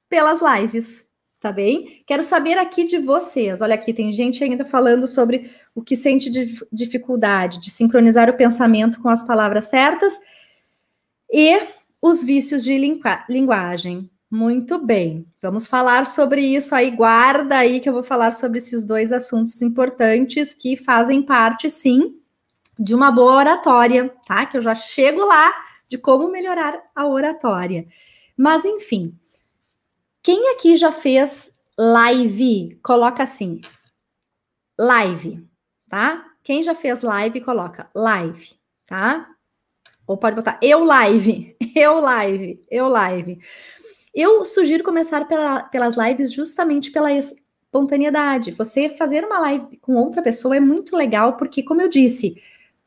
[0.09, 1.07] pelas lives,
[1.38, 2.03] tá bem?
[2.07, 3.61] Quero saber aqui de vocês.
[3.61, 8.37] Olha aqui, tem gente ainda falando sobre o que sente de dificuldade de sincronizar o
[8.37, 10.19] pensamento com as palavras certas
[11.31, 11.61] e
[12.01, 12.79] os vícios de
[13.29, 14.11] linguagem.
[14.31, 16.91] Muito bem, vamos falar sobre isso aí.
[16.91, 22.21] Guarda aí que eu vou falar sobre esses dois assuntos importantes que fazem parte, sim,
[22.79, 24.45] de uma boa oratória, tá?
[24.45, 25.51] Que eu já chego lá
[25.88, 27.88] de como melhorar a oratória.
[28.37, 29.19] Mas, enfim,
[30.23, 32.79] quem aqui já fez live?
[32.83, 33.62] Coloca assim,
[34.79, 35.43] live,
[35.88, 36.23] tá?
[36.45, 38.53] Quem já fez live, coloca live,
[38.87, 39.27] tá?
[40.07, 43.38] Ou pode botar eu live, eu live, eu live.
[44.21, 48.51] Eu sugiro começar pela, pelas lives justamente pela espontaneidade.
[48.51, 52.35] Você fazer uma live com outra pessoa é muito legal, porque, como eu disse,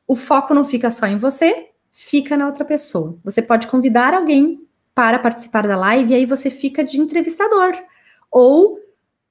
[0.06, 3.18] o foco não fica só em você, fica na outra pessoa.
[3.24, 7.82] Você pode convidar alguém para participar da live e aí você fica de entrevistador.
[8.30, 8.78] Ou,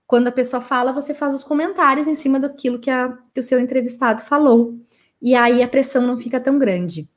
[0.07, 3.43] quando a pessoa fala, você faz os comentários em cima daquilo que, a, que o
[3.43, 4.75] seu entrevistado falou.
[5.21, 7.11] E aí a pressão não fica tão grande.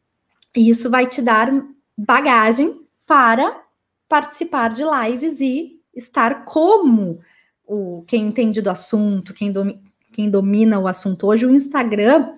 [0.54, 1.54] E isso vai te dar
[1.98, 3.63] bagagem para
[4.14, 7.20] participar de lives e estar como
[7.66, 11.26] o quem entende do assunto, quem, domi, quem domina o assunto.
[11.26, 12.36] Hoje o Instagram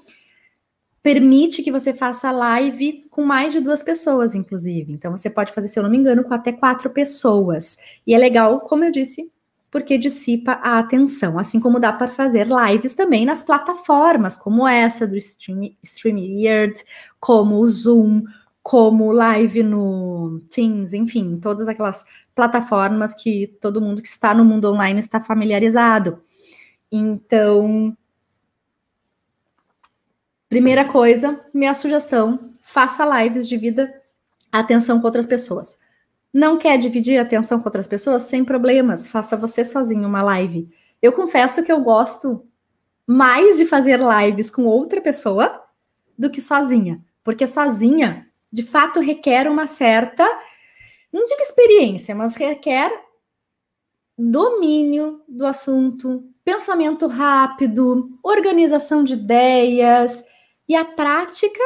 [1.03, 4.93] permite que você faça live com mais de duas pessoas, inclusive.
[4.93, 7.77] Então você pode fazer, se eu não me engano, com até quatro pessoas.
[8.07, 9.29] E é legal, como eu disse,
[9.69, 15.05] porque dissipa a atenção, assim como dá para fazer lives também nas plataformas, como essa
[15.05, 16.81] do Stream, StreamYard,
[17.19, 18.23] como o Zoom,
[18.65, 24.71] como live no Teams, enfim, todas aquelas plataformas que todo mundo que está no mundo
[24.71, 26.19] online está familiarizado.
[26.91, 27.95] Então,
[30.49, 33.93] primeira coisa, minha sugestão, faça lives, divida
[34.51, 35.77] a atenção com outras pessoas.
[36.33, 38.23] Não quer dividir atenção com outras pessoas?
[38.23, 40.67] Sem problemas, faça você sozinho uma live.
[40.99, 42.43] Eu confesso que eu gosto
[43.05, 45.63] mais de fazer lives com outra pessoa
[46.17, 48.24] do que sozinha, porque sozinha
[48.55, 50.23] de fato requer uma certa,
[51.11, 52.89] não digo experiência, mas requer
[54.17, 60.23] domínio do assunto, pensamento rápido, organização de ideias,
[60.69, 61.59] E a prática,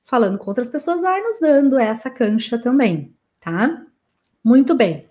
[0.00, 3.84] falando com outras pessoas, vai nos dando essa cancha também, tá?
[4.42, 5.06] Muito bem.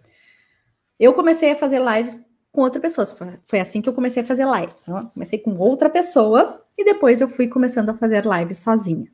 [1.00, 2.20] Eu comecei a fazer lives
[2.52, 3.06] com outra pessoa.
[3.46, 4.74] Foi assim que eu comecei a fazer live.
[4.82, 9.10] Então, comecei com outra pessoa e depois eu fui começando a fazer lives sozinha.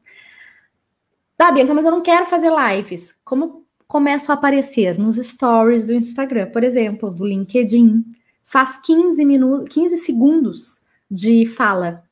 [1.42, 3.16] Tá, Bianca, mas eu não quero fazer lives.
[3.26, 8.06] Como começo a aparecer nos stories do Instagram, por exemplo, do LinkedIn?
[8.46, 12.04] Faz 15 minutos, 15 segundos de fala.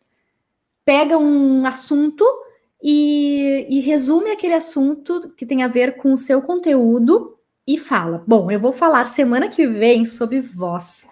[0.83, 2.25] Pega um assunto
[2.81, 7.37] e, e resume aquele assunto que tem a ver com o seu conteúdo
[7.67, 11.07] e fala: Bom, eu vou falar semana que vem sobre voz,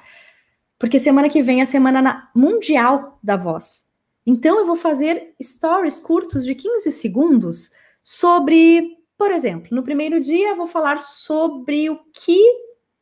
[0.79, 3.91] porque semana que vem é a semana mundial da voz.
[4.25, 7.69] Então eu vou fazer stories curtos de 15 segundos
[8.09, 12.39] sobre, por exemplo, no primeiro dia eu vou falar sobre o que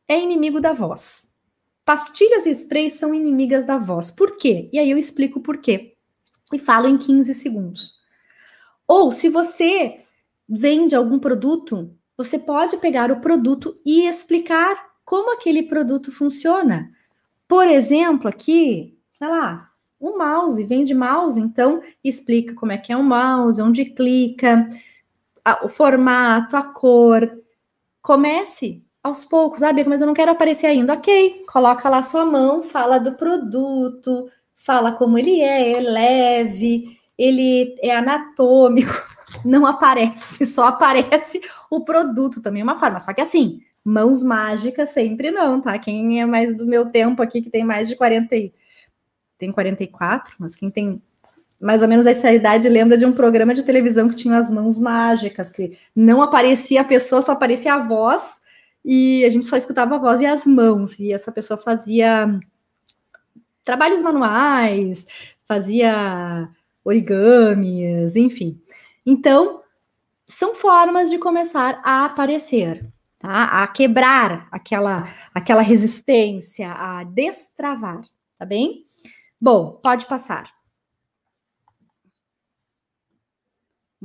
[0.08, 1.36] é inimigo da voz.
[1.84, 4.10] Pastilhas e sprays são inimigas da voz.
[4.10, 4.68] Por quê?
[4.72, 5.94] E aí eu explico por quê.
[6.52, 7.94] E falo em 15 segundos.
[8.88, 10.00] Ou se você
[10.48, 16.90] vende algum produto você pode pegar o produto e explicar como aquele produto funciona.
[17.46, 22.96] Por exemplo, aqui, sei lá, o mouse, vende mouse, então explica como é que é
[22.96, 24.68] um mouse, onde clica,
[25.46, 27.30] a, o formato, a cor.
[28.02, 30.94] Comece aos poucos, ah, mas eu não quero aparecer ainda.
[30.94, 37.76] Ok, coloca lá sua mão, fala do produto, fala como ele é, é leve, ele
[37.80, 38.92] é anatômico,
[39.44, 42.98] não aparece, só aparece o produto também, é uma forma.
[42.98, 45.78] Só que assim, mãos mágicas sempre não, tá?
[45.78, 48.28] Quem é mais do meu tempo aqui, que tem mais de 40,
[49.38, 51.00] tem 44, mas quem tem
[51.60, 54.78] mais ou menos essa idade lembra de um programa de televisão que tinha as mãos
[54.78, 58.40] mágicas, que não aparecia a pessoa, só aparecia a voz,
[58.84, 62.38] e a gente só escutava a voz e as mãos, e essa pessoa fazia
[63.64, 65.06] trabalhos manuais,
[65.44, 66.48] fazia
[66.84, 68.60] origamis, enfim.
[69.04, 69.62] Então,
[70.26, 72.86] são formas de começar a aparecer,
[73.18, 73.62] tá?
[73.62, 78.02] A quebrar aquela, aquela resistência, a destravar,
[78.38, 78.84] tá bem?
[79.40, 80.55] Bom, pode passar.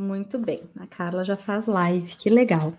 [0.02, 2.74] Muito bem, a Carla já faz live, que legal.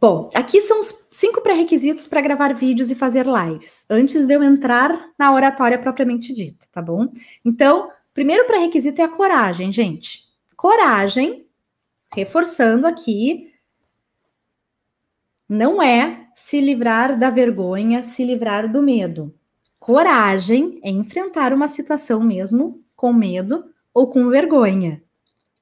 [0.00, 4.42] Bom, aqui são os cinco pré-requisitos para gravar vídeos e fazer lives, antes de eu
[4.42, 7.06] entrar na oratória propriamente dita, tá bom?
[7.44, 10.24] Então, primeiro pré-requisito é a coragem, gente.
[10.56, 11.46] Coragem
[12.12, 13.54] reforçando aqui,
[15.48, 19.32] não é se livrar da vergonha, se livrar do medo.
[19.78, 25.00] Coragem é enfrentar uma situação mesmo com medo ou com vergonha.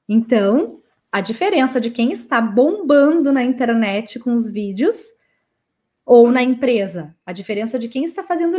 [0.08, 0.81] Então,
[1.12, 5.12] a diferença de quem está bombando na internet com os vídeos
[6.06, 8.56] ou na empresa, a diferença de quem está fazendo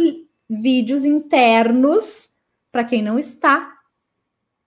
[0.48, 2.30] vídeos internos
[2.72, 3.74] para quem não está,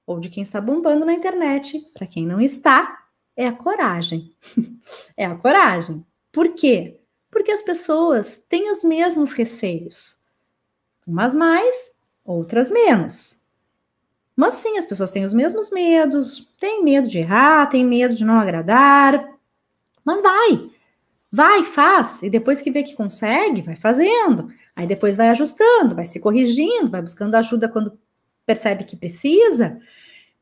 [0.04, 4.34] ou de quem está bombando na internet para quem não está, é a coragem.
[5.16, 6.04] é a coragem.
[6.32, 7.00] Por quê?
[7.30, 10.18] Porque as pessoas têm os mesmos receios.
[11.06, 13.45] Umas mais, outras menos.
[14.36, 18.24] Mas sim, as pessoas têm os mesmos medos, têm medo de errar, têm medo de
[18.24, 19.26] não agradar.
[20.04, 20.70] Mas vai,
[21.32, 22.22] vai, faz.
[22.22, 24.52] E depois que vê que consegue, vai fazendo.
[24.76, 27.98] Aí depois vai ajustando, vai se corrigindo, vai buscando ajuda quando
[28.44, 29.80] percebe que precisa.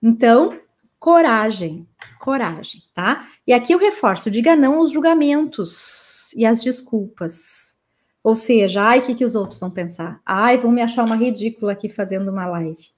[0.03, 0.59] Então,
[0.99, 1.87] coragem,
[2.19, 3.29] coragem, tá?
[3.47, 7.77] E aqui eu reforço, diga não aos julgamentos e às desculpas.
[8.25, 10.21] Ou seja, ai, o que, que os outros vão pensar?
[10.27, 12.89] Ai, vão me achar uma ridícula aqui fazendo uma live.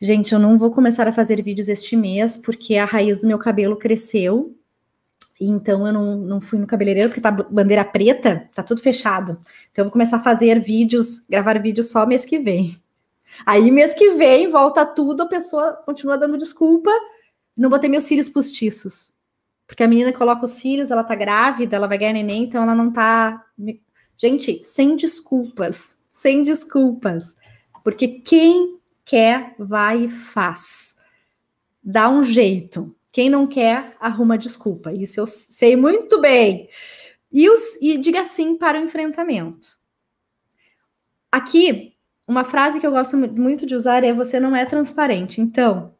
[0.00, 3.38] Gente, eu não vou começar a fazer vídeos este mês, porque a raiz do meu
[3.38, 4.54] cabelo cresceu.
[5.40, 9.32] Então eu não, não fui no cabeleireiro, porque tá bandeira preta, tá tudo fechado.
[9.70, 12.76] Então eu vou começar a fazer vídeos, gravar vídeos só mês que vem.
[13.44, 16.90] Aí, mês que vem, volta tudo, a pessoa continua dando desculpa.
[17.56, 19.12] Não botei meus cílios postiços.
[19.66, 22.74] Porque a menina coloca os cílios, ela tá grávida, ela vai ganhar neném, então ela
[22.74, 23.44] não tá.
[24.16, 25.98] Gente, sem desculpas.
[26.12, 27.36] Sem desculpas.
[27.82, 28.75] Porque quem
[29.06, 30.96] quer, vai e faz.
[31.82, 32.94] Dá um jeito.
[33.12, 34.92] Quem não quer, arruma desculpa.
[34.92, 36.68] Isso eu sei muito bem.
[37.32, 39.78] E, os, e diga sim para o enfrentamento.
[41.32, 41.94] Aqui,
[42.26, 45.40] uma frase que eu gosto muito de usar é: você não é transparente.
[45.40, 45.94] Então,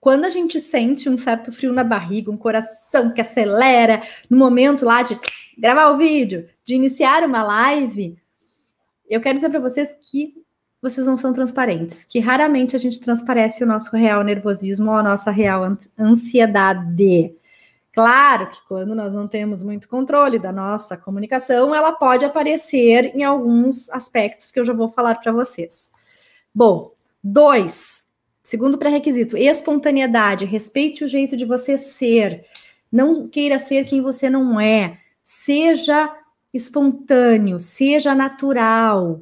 [0.00, 4.84] quando a gente sente um certo frio na barriga, um coração que acelera, no momento
[4.84, 5.18] lá de
[5.58, 8.16] gravar o vídeo, de iniciar uma live,
[9.10, 10.34] eu quero dizer para vocês que
[10.80, 15.02] vocês não são transparentes, que raramente a gente transparece o nosso real nervosismo ou a
[15.02, 17.34] nossa real ansiedade.
[17.92, 23.24] Claro que quando nós não temos muito controle da nossa comunicação, ela pode aparecer em
[23.24, 25.90] alguns aspectos que eu já vou falar para vocês.
[26.54, 28.08] Bom, dois,
[28.48, 32.46] Segundo pré-requisito, espontaneidade, respeite o jeito de você ser.
[32.90, 35.00] Não queira ser quem você não é.
[35.22, 36.10] Seja
[36.50, 39.20] espontâneo, seja natural.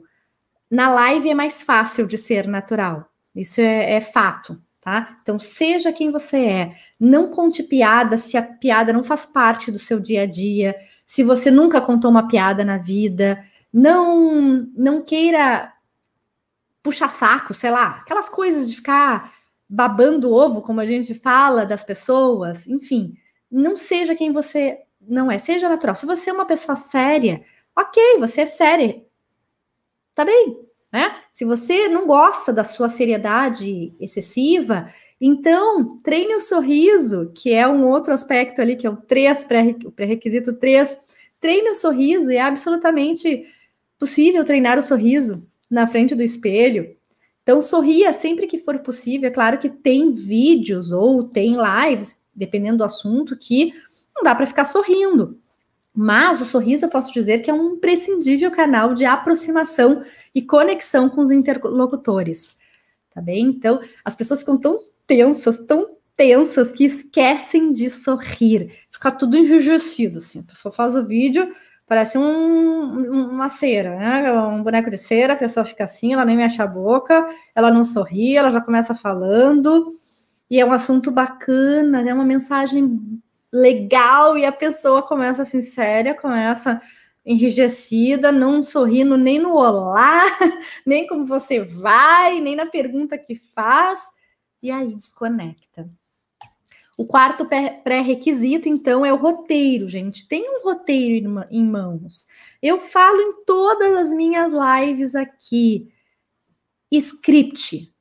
[0.70, 3.08] Na live é mais fácil de ser natural.
[3.34, 5.18] Isso é, é fato, tá?
[5.22, 6.76] Então, seja quem você é.
[6.98, 10.74] Não conte piada se a piada não faz parte do seu dia a dia.
[11.04, 15.72] Se você nunca contou uma piada na vida, não não queira
[16.82, 19.34] puxar saco, sei lá, aquelas coisas de ficar
[19.68, 23.14] babando ovo, como a gente fala das pessoas, enfim,
[23.50, 25.94] não seja quem você não é, seja natural.
[25.94, 27.44] Se você é uma pessoa séria,
[27.76, 29.02] ok, você é séria,
[30.16, 30.58] tá bem,
[30.92, 31.14] né?
[31.30, 37.86] Se você não gosta da sua seriedade excessiva, então treine o sorriso, que é um
[37.86, 40.96] outro aspecto ali, que é o 3, pré-requisito 3.
[41.38, 43.44] Treine o sorriso e é absolutamente
[43.98, 46.96] possível treinar o sorriso na frente do espelho.
[47.42, 49.28] Então, sorria sempre que for possível.
[49.28, 53.72] É claro que tem vídeos ou tem lives, dependendo do assunto, que
[54.14, 55.38] não dá para ficar sorrindo.
[55.96, 60.04] Mas o sorriso, eu posso dizer que é um imprescindível canal de aproximação
[60.34, 62.58] e conexão com os interlocutores.
[63.14, 63.46] Tá bem?
[63.46, 68.70] Então, as pessoas ficam tão tensas, tão tensas, que esquecem de sorrir.
[68.90, 70.40] Fica tudo enrijecido, assim.
[70.40, 71.50] A pessoa faz o vídeo,
[71.86, 74.32] parece um, uma cera, né?
[74.32, 77.84] Um boneco de cera, a pessoa fica assim, ela nem mexe a boca, ela não
[77.84, 79.94] sorri, ela já começa falando,
[80.50, 82.14] e é um assunto bacana, é né?
[82.14, 83.18] uma mensagem
[83.52, 86.80] legal, e a pessoa começa assim, séria, começa
[87.24, 90.22] enrijecida, não sorrindo nem no olá,
[90.86, 94.00] nem como você vai, nem na pergunta que faz,
[94.62, 95.90] e aí desconecta.
[96.96, 97.46] O quarto
[97.84, 100.26] pré-requisito, então, é o roteiro, gente.
[100.26, 102.26] Tem um roteiro em mãos.
[102.62, 105.92] Eu falo em todas as minhas lives aqui.
[106.90, 107.92] Script.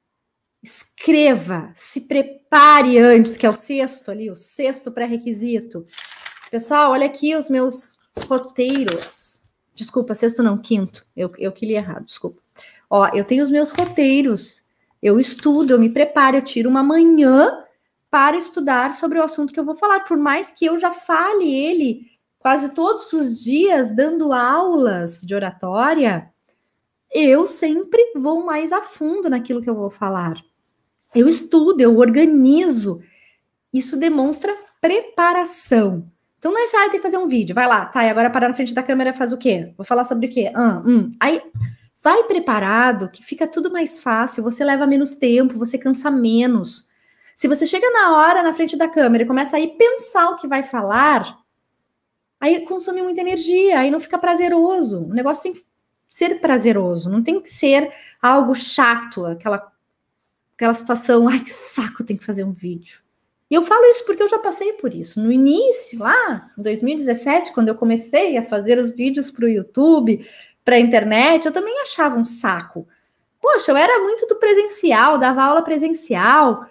[0.66, 5.86] Escreva, se prepare antes, que é o sexto ali, o sexto pré-requisito.
[6.50, 9.44] Pessoal, olha aqui os meus roteiros.
[9.76, 11.06] Desculpa, sexto não, quinto.
[11.16, 12.42] Eu, eu que li errado, desculpa.
[12.90, 14.64] Ó, eu tenho os meus roteiros.
[15.04, 17.64] Eu estudo, eu me preparo, eu tiro uma manhã
[18.10, 21.54] para estudar sobre o assunto que eu vou falar, por mais que eu já fale
[21.54, 22.08] ele
[22.40, 26.34] quase todos os dias dando aulas de oratória,
[27.14, 30.44] eu sempre vou mais a fundo naquilo que eu vou falar.
[31.16, 33.02] Eu estudo, eu organizo.
[33.74, 36.10] Isso demonstra preparação.
[36.38, 38.30] Então não é só, ah, tem que fazer um vídeo, vai lá, tá, e agora
[38.30, 39.74] parar na frente da câmera faz o quê?
[39.76, 40.52] Vou falar sobre o quê?
[40.54, 41.12] Ah, hum.
[41.20, 41.42] Aí
[42.04, 46.92] vai preparado, que fica tudo mais fácil, você leva menos tempo, você cansa menos.
[47.34, 50.36] Se você chega na hora na frente da câmera e começa a ir pensar o
[50.36, 51.40] que vai falar,
[52.40, 55.06] aí consome muita energia, aí não fica prazeroso.
[55.06, 55.66] O negócio tem que
[56.08, 59.72] ser prazeroso, não tem que ser algo chato, aquela,
[60.56, 63.00] aquela situação, ai que saco, tem que fazer um vídeo.
[63.50, 65.20] E eu falo isso porque eu já passei por isso.
[65.20, 70.28] No início, lá em 2017, quando eu comecei a fazer os vídeos para o YouTube,
[70.64, 72.88] para a internet, eu também achava um saco.
[73.40, 76.66] Poxa, eu era muito do presencial, dava aula presencial,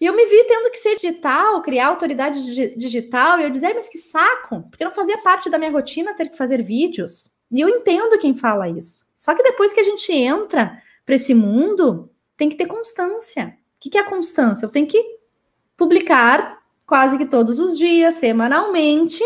[0.00, 3.88] e eu me vi tendo que ser digital, criar autoridade digital, e eu dizer, mas
[3.88, 7.32] que saco, porque não fazia parte da minha rotina ter que fazer vídeos.
[7.50, 9.06] E eu entendo quem fala isso.
[9.16, 13.56] Só que depois que a gente entra para esse mundo, tem que ter constância.
[13.76, 14.66] O que é constância?
[14.66, 15.18] Eu tenho que
[15.76, 19.22] publicar quase que todos os dias, semanalmente,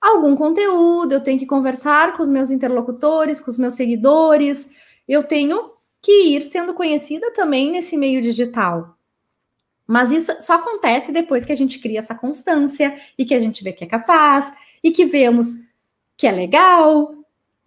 [0.00, 4.70] algum conteúdo, eu tenho que conversar com os meus interlocutores, com os meus seguidores,
[5.06, 8.96] eu tenho que ir sendo conhecida também nesse meio digital.
[9.86, 13.64] Mas isso só acontece depois que a gente cria essa constância e que a gente
[13.64, 15.54] vê que é capaz e que vemos
[16.16, 17.14] que é legal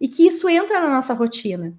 [0.00, 1.74] e que isso entra na nossa rotina.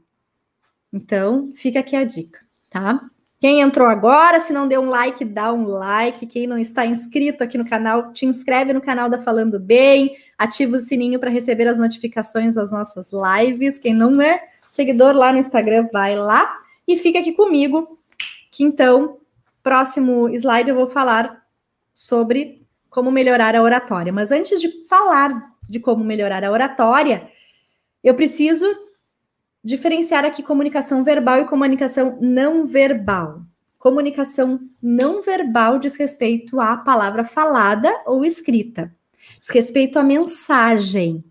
[0.91, 2.42] Então, fica aqui a dica,
[2.73, 2.99] tá?
[3.39, 6.25] Quem entrou agora, se não deu um like, dá um like.
[6.25, 10.77] Quem não está inscrito aqui no canal, te inscreve no canal da Falando Bem, ativa
[10.77, 13.77] o sininho para receber as notificações das nossas lives.
[13.77, 16.57] Quem não é seguidor lá no Instagram, vai lá
[16.87, 17.99] e fica aqui comigo,
[18.49, 19.19] que então
[19.63, 21.41] Próximo slide eu vou falar
[21.93, 24.11] sobre como melhorar a oratória.
[24.11, 27.29] Mas antes de falar de como melhorar a oratória,
[28.03, 28.65] eu preciso
[29.63, 33.41] diferenciar aqui comunicação verbal e comunicação não verbal.
[33.79, 38.93] Comunicação não verbal diz respeito à palavra falada ou escrita,
[39.39, 41.23] diz respeito à mensagem.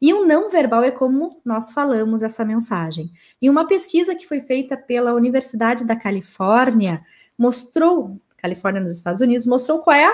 [0.00, 3.10] E o não verbal é como nós falamos essa mensagem.
[3.42, 7.04] E uma pesquisa que foi feita pela Universidade da Califórnia
[7.36, 10.06] mostrou, Califórnia nos Estados Unidos, mostrou qual é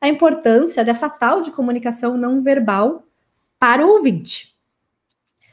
[0.00, 3.04] a, importância dessa tal de comunicação não verbal
[3.58, 4.57] para o ouvinte.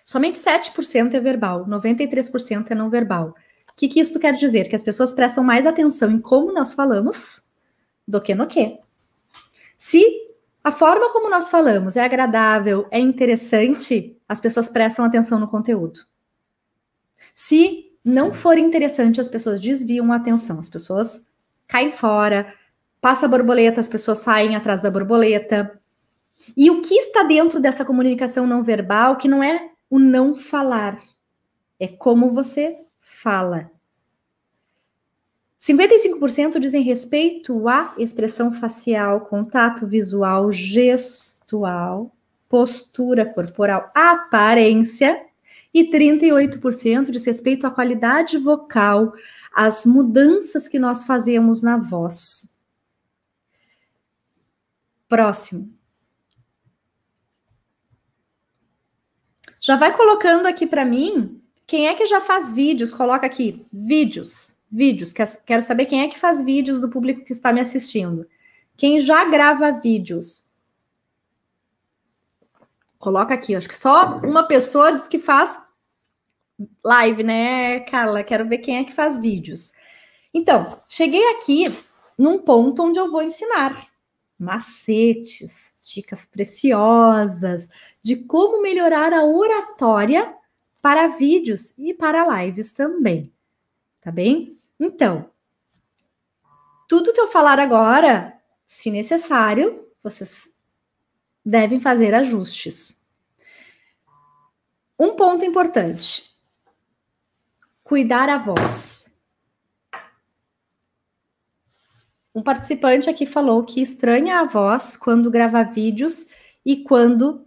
[0.05, 3.29] Somente 7% é verbal, 93% é não verbal.
[3.67, 4.69] O que, que isso quer dizer?
[4.69, 7.41] Que as pessoas prestam mais atenção em como nós falamos
[8.07, 8.77] do que no que.
[9.75, 10.03] Se
[10.63, 15.99] a forma como nós falamos é agradável, é interessante, as pessoas prestam atenção no conteúdo.
[17.33, 21.27] Se não for interessante, as pessoas desviam a atenção, as pessoas
[21.67, 22.53] caem fora,
[23.01, 25.79] passa a borboleta, as pessoas saem atrás da borboleta.
[26.55, 31.01] E o que está dentro dessa comunicação não verbal, que não é o não falar,
[31.79, 33.71] é como você fala.
[35.59, 42.15] 55% dizem respeito à expressão facial, contato visual, gestual,
[42.47, 45.25] postura corporal, aparência,
[45.73, 49.13] e 38% diz respeito à qualidade vocal,
[49.53, 52.57] às mudanças que nós fazemos na voz.
[55.09, 55.74] Próximo.
[59.65, 62.91] Já vai colocando aqui para mim quem é que já faz vídeos?
[62.91, 65.11] Coloca aqui, vídeos, vídeos.
[65.11, 68.29] Quero saber quem é que faz vídeos do público que está me assistindo.
[68.77, 70.51] Quem já grava vídeos?
[72.99, 75.59] Coloca aqui, acho que só uma pessoa diz que faz
[76.83, 78.23] live, né, Carla?
[78.23, 79.73] Quero ver quem é que faz vídeos.
[80.31, 81.75] Então, cheguei aqui
[82.19, 83.87] num ponto onde eu vou ensinar
[84.37, 87.67] macetes, dicas preciosas
[88.05, 90.37] de como melhorar a oratória
[90.79, 93.33] para vídeos e para lives também.
[93.99, 94.59] Tá bem?
[94.79, 95.31] Então,
[96.87, 100.47] tudo que eu falar agora, se necessário, vocês
[101.43, 103.03] devem fazer ajustes.
[104.99, 106.29] Um ponto importante:
[107.83, 109.19] cuidar a voz.
[112.35, 116.27] Um participante aqui falou que estranha a voz quando grava vídeos
[116.63, 117.44] e quando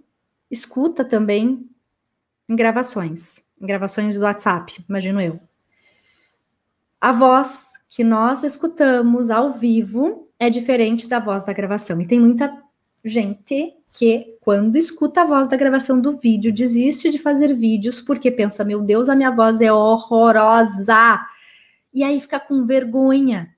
[0.50, 1.68] escuta também
[2.48, 5.40] em gravações, em gravações do WhatsApp, imagino eu.
[7.00, 12.00] A voz que nós escutamos ao vivo é diferente da voz da gravação.
[12.00, 12.62] E tem muita
[13.04, 18.30] gente que, quando escuta a voz da gravação do vídeo, desiste de fazer vídeos porque
[18.30, 21.20] pensa: meu Deus, a minha voz é horrorosa.
[21.92, 23.54] E aí fica com vergonha.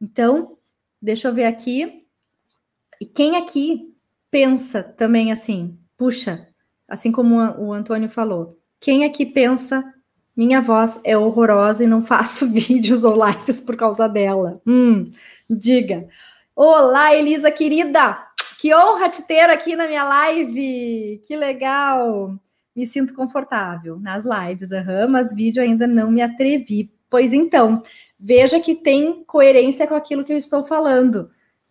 [0.00, 0.56] Então,
[1.00, 2.04] deixa eu ver aqui.
[3.00, 3.94] E quem aqui
[4.30, 6.46] pensa também assim: puxa,
[6.86, 9.84] assim como o Antônio falou, quem aqui pensa
[10.36, 14.60] minha voz é horrorosa e não faço vídeos ou lives por causa dela?
[14.66, 15.10] Hum,
[15.48, 16.08] diga.
[16.54, 18.26] Olá, Elisa querida!
[18.60, 21.22] Que honra te ter aqui na minha live!
[21.24, 22.36] Que legal!
[22.74, 26.92] Me sinto confortável nas lives, uhum, mas vídeo ainda não me atrevi.
[27.08, 27.80] Pois então,
[28.18, 31.30] veja que tem coerência com aquilo que eu estou falando,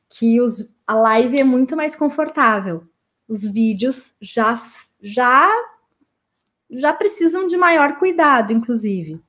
[0.10, 2.88] que os, a live é muito mais confortável
[3.27, 4.53] os vídeos já
[5.01, 5.49] já
[6.69, 9.21] já precisam de maior cuidado, inclusive.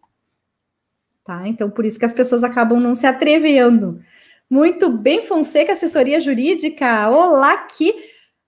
[1.25, 1.47] Tá?
[1.47, 4.03] Então, por isso que as pessoas acabam não se atrevendo.
[4.51, 7.09] Muito bem, Fonseca, assessoria jurídica.
[7.11, 7.95] Olá, que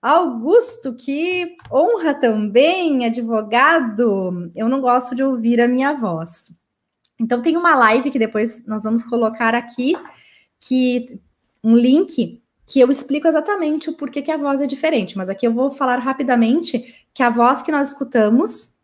[0.01, 4.51] Augusto, que honra também, advogado.
[4.55, 6.59] Eu não gosto de ouvir a minha voz.
[7.17, 9.95] Então, tem uma live que depois nós vamos colocar aqui,
[10.59, 11.21] que
[11.63, 12.40] um link
[12.71, 15.69] que eu explico exatamente o porquê que a voz é diferente, mas aqui eu vou
[15.69, 18.75] falar rapidamente que a voz que nós escutamos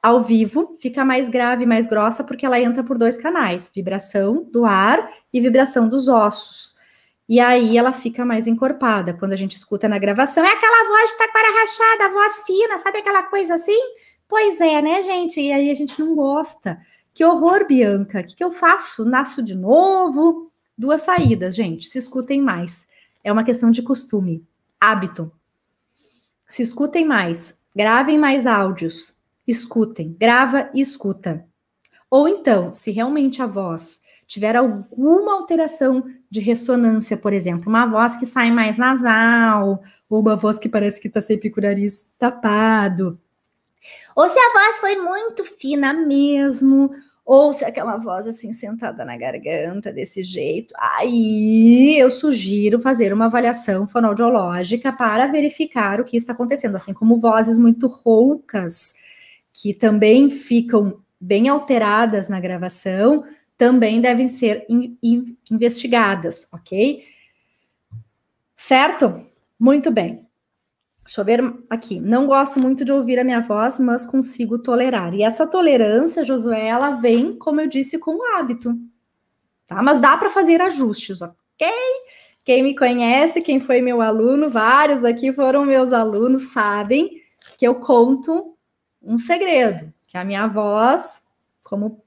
[0.00, 4.64] ao vivo fica mais grave, mais grossa, porque ela entra por dois canais: vibração do
[4.64, 6.78] ar e vibração dos ossos.
[7.28, 9.12] E aí ela fica mais encorpada.
[9.12, 12.78] Quando a gente escuta na gravação, é aquela voz de taquara rachada, a voz fina,
[12.78, 13.80] sabe aquela coisa assim?
[14.28, 15.40] Pois é, né, gente?
[15.40, 16.78] E aí a gente não gosta.
[17.12, 18.20] Que horror, Bianca.
[18.20, 19.04] O que, que eu faço?
[19.04, 20.52] Nasço de novo?
[20.76, 21.88] Duas saídas, gente.
[21.88, 22.86] Se escutem mais
[23.22, 24.46] é uma questão de costume,
[24.80, 25.32] hábito.
[26.46, 29.16] Se escutem mais, gravem mais áudios,
[29.46, 31.44] escutem, grava e escuta.
[32.10, 38.16] Ou então, se realmente a voz tiver alguma alteração de ressonância, por exemplo, uma voz
[38.16, 42.10] que sai mais nasal, ou uma voz que parece que está sempre com o nariz
[42.18, 43.18] tapado,
[44.14, 46.90] ou se a voz foi muito fina mesmo,
[47.28, 53.26] ou se aquela voz assim sentada na garganta desse jeito, aí eu sugiro fazer uma
[53.26, 58.94] avaliação fonoaudiológica para verificar o que está acontecendo, assim como vozes muito roucas
[59.52, 63.22] que também ficam bem alteradas na gravação,
[63.58, 67.04] também devem ser in, in, investigadas, ok?
[68.56, 69.26] Certo?
[69.60, 70.26] Muito bem.
[71.08, 71.40] Deixa eu ver
[71.70, 71.98] aqui.
[71.98, 75.14] Não gosto muito de ouvir a minha voz, mas consigo tolerar.
[75.14, 78.78] E essa tolerância, Josué, ela vem, como eu disse, com o hábito.
[79.66, 79.82] Tá?
[79.82, 81.66] Mas dá para fazer ajustes, ok?
[82.44, 87.22] Quem me conhece, quem foi meu aluno, vários aqui foram meus alunos, sabem
[87.56, 88.54] que eu conto
[89.02, 91.22] um segredo, que a minha voz,
[91.64, 92.04] como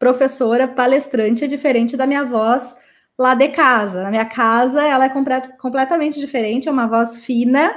[0.00, 2.76] professora, palestrante, é diferente da minha voz
[3.16, 4.02] lá de casa.
[4.02, 5.12] Na minha casa, ela é
[5.60, 7.72] completamente diferente, é uma voz fina,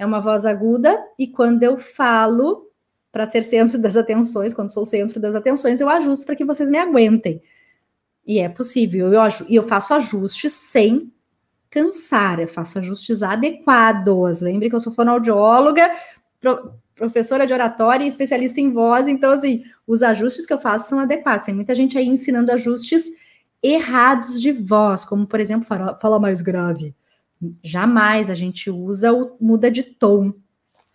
[0.00, 2.70] é uma voz aguda, e quando eu falo
[3.12, 6.70] para ser centro das atenções, quando sou centro das atenções, eu ajusto para que vocês
[6.70, 7.42] me aguentem.
[8.26, 11.12] E é possível, eu, e eu faço ajustes sem
[11.68, 14.40] cansar, eu faço ajustes adequados.
[14.40, 15.90] Lembre que eu sou fonoaudióloga,
[16.40, 20.88] pro, professora de oratória e especialista em voz, então, assim, os ajustes que eu faço
[20.88, 21.44] são adequados.
[21.44, 23.04] Tem muita gente aí ensinando ajustes
[23.62, 26.94] errados de voz, como, por exemplo, fala, fala mais grave.
[27.62, 30.32] Jamais a gente usa o muda de tom.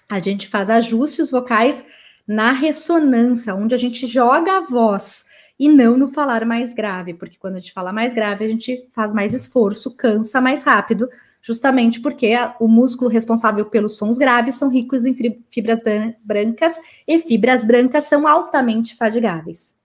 [0.08, 1.86] A gente faz ajustes vocais
[2.28, 5.26] na ressonância, onde a gente joga a voz
[5.60, 8.86] e não no falar mais grave, porque quando a gente fala mais grave, a gente
[8.94, 11.10] faz mais esforço, cansa mais rápido,
[11.42, 15.16] justamente porque o músculo responsável pelos sons graves são ricos em
[15.48, 15.82] fibras
[16.24, 19.76] brancas e fibras brancas são altamente fadigáveis.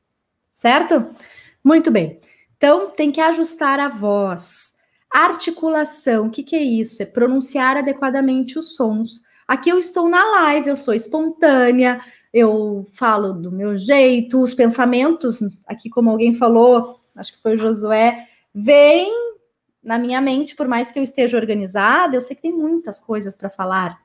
[0.52, 1.06] Certo?
[1.62, 2.18] Muito bem.
[2.56, 4.79] Então, tem que ajustar a voz.
[5.12, 7.02] Articulação, o que, que é isso?
[7.02, 9.22] É pronunciar adequadamente os sons.
[9.46, 12.00] Aqui eu estou na live, eu sou espontânea,
[12.32, 17.58] eu falo do meu jeito, os pensamentos, aqui como alguém falou, acho que foi o
[17.58, 19.10] Josué, vem
[19.82, 23.36] na minha mente, por mais que eu esteja organizada, eu sei que tem muitas coisas
[23.36, 23.98] para falar.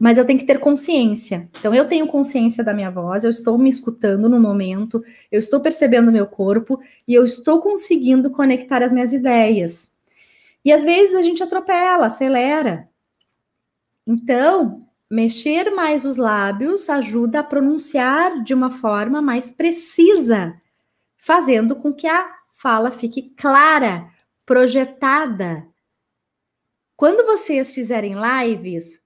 [0.00, 1.48] Mas eu tenho que ter consciência.
[1.58, 5.60] Então, eu tenho consciência da minha voz, eu estou me escutando no momento, eu estou
[5.60, 9.92] percebendo meu corpo e eu estou conseguindo conectar as minhas ideias.
[10.64, 12.88] E às vezes a gente atropela, acelera.
[14.06, 20.54] Então, Mexer mais os lábios ajuda a pronunciar de uma forma mais precisa,
[21.18, 24.08] fazendo com que a fala fique clara,
[24.46, 25.66] projetada.
[26.96, 28.99] Quando vocês fizerem lives,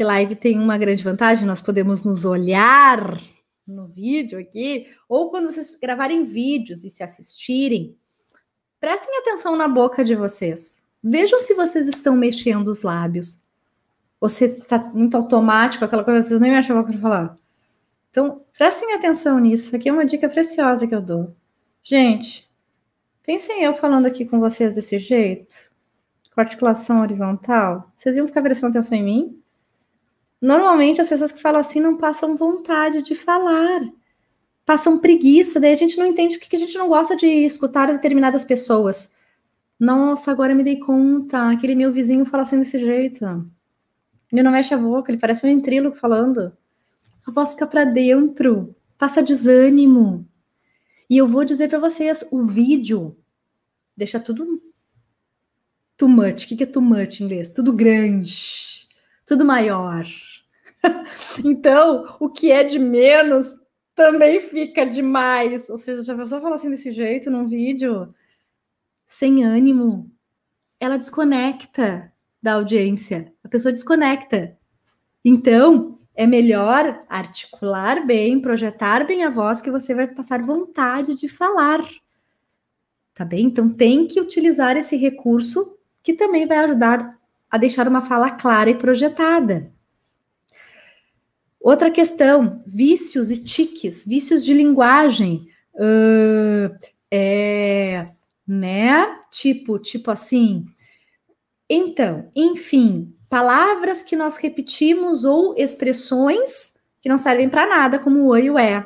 [0.00, 3.20] que live tem uma grande vantagem, nós podemos nos olhar
[3.66, 7.94] no vídeo aqui, ou quando vocês gravarem vídeos e se assistirem,
[8.80, 10.82] prestem atenção na boca de vocês.
[11.04, 13.42] Vejam se vocês estão mexendo os lábios
[14.18, 17.38] você tá muito automático, aquela coisa vocês nem me achavam para falar.
[18.08, 19.64] Então, prestem atenção nisso.
[19.66, 21.36] Isso aqui é uma dica preciosa que eu dou.
[21.82, 22.48] Gente,
[23.22, 25.70] pensem eu falando aqui com vocês desse jeito,
[26.34, 27.92] com articulação horizontal.
[27.94, 29.39] Vocês iam ficar prestando atenção em mim?
[30.40, 33.80] Normalmente, as pessoas que falam assim não passam vontade de falar.
[34.64, 38.44] Passam preguiça, daí a gente não entende porque a gente não gosta de escutar determinadas
[38.44, 39.14] pessoas.
[39.78, 43.24] Nossa, agora me dei conta, aquele meu vizinho fala assim desse jeito.
[44.32, 46.56] Ele não mexe a boca, ele parece um ventríloco falando.
[47.26, 50.26] A voz fica para dentro, passa desânimo.
[51.08, 53.16] E eu vou dizer para vocês, o vídeo
[53.96, 54.62] deixa tudo
[55.96, 56.44] too much.
[56.44, 57.52] O que é too much em inglês?
[57.52, 58.88] Tudo grande,
[59.26, 60.04] tudo maior.
[61.44, 63.54] então, o que é de menos
[63.94, 65.68] também fica demais.
[65.68, 68.14] Ou seja, já a pessoa fala assim desse jeito num vídeo,
[69.04, 70.10] sem ânimo,
[70.78, 72.12] ela desconecta
[72.42, 73.32] da audiência.
[73.44, 74.56] A pessoa desconecta.
[75.24, 81.28] Então, é melhor articular bem, projetar bem a voz que você vai passar vontade de
[81.28, 81.86] falar.
[83.14, 83.46] Tá bem?
[83.46, 87.18] Então, tem que utilizar esse recurso que também vai ajudar
[87.50, 89.70] a deixar uma fala clara e projetada.
[91.60, 95.46] Outra questão: vícios e tiques, vícios de linguagem.
[95.74, 96.74] Uh,
[97.10, 98.08] é,
[98.46, 99.20] né?
[99.30, 100.66] Tipo, tipo assim,
[101.68, 108.36] então, enfim, palavras que nós repetimos ou expressões que não servem para nada, como o
[108.36, 108.84] e o é.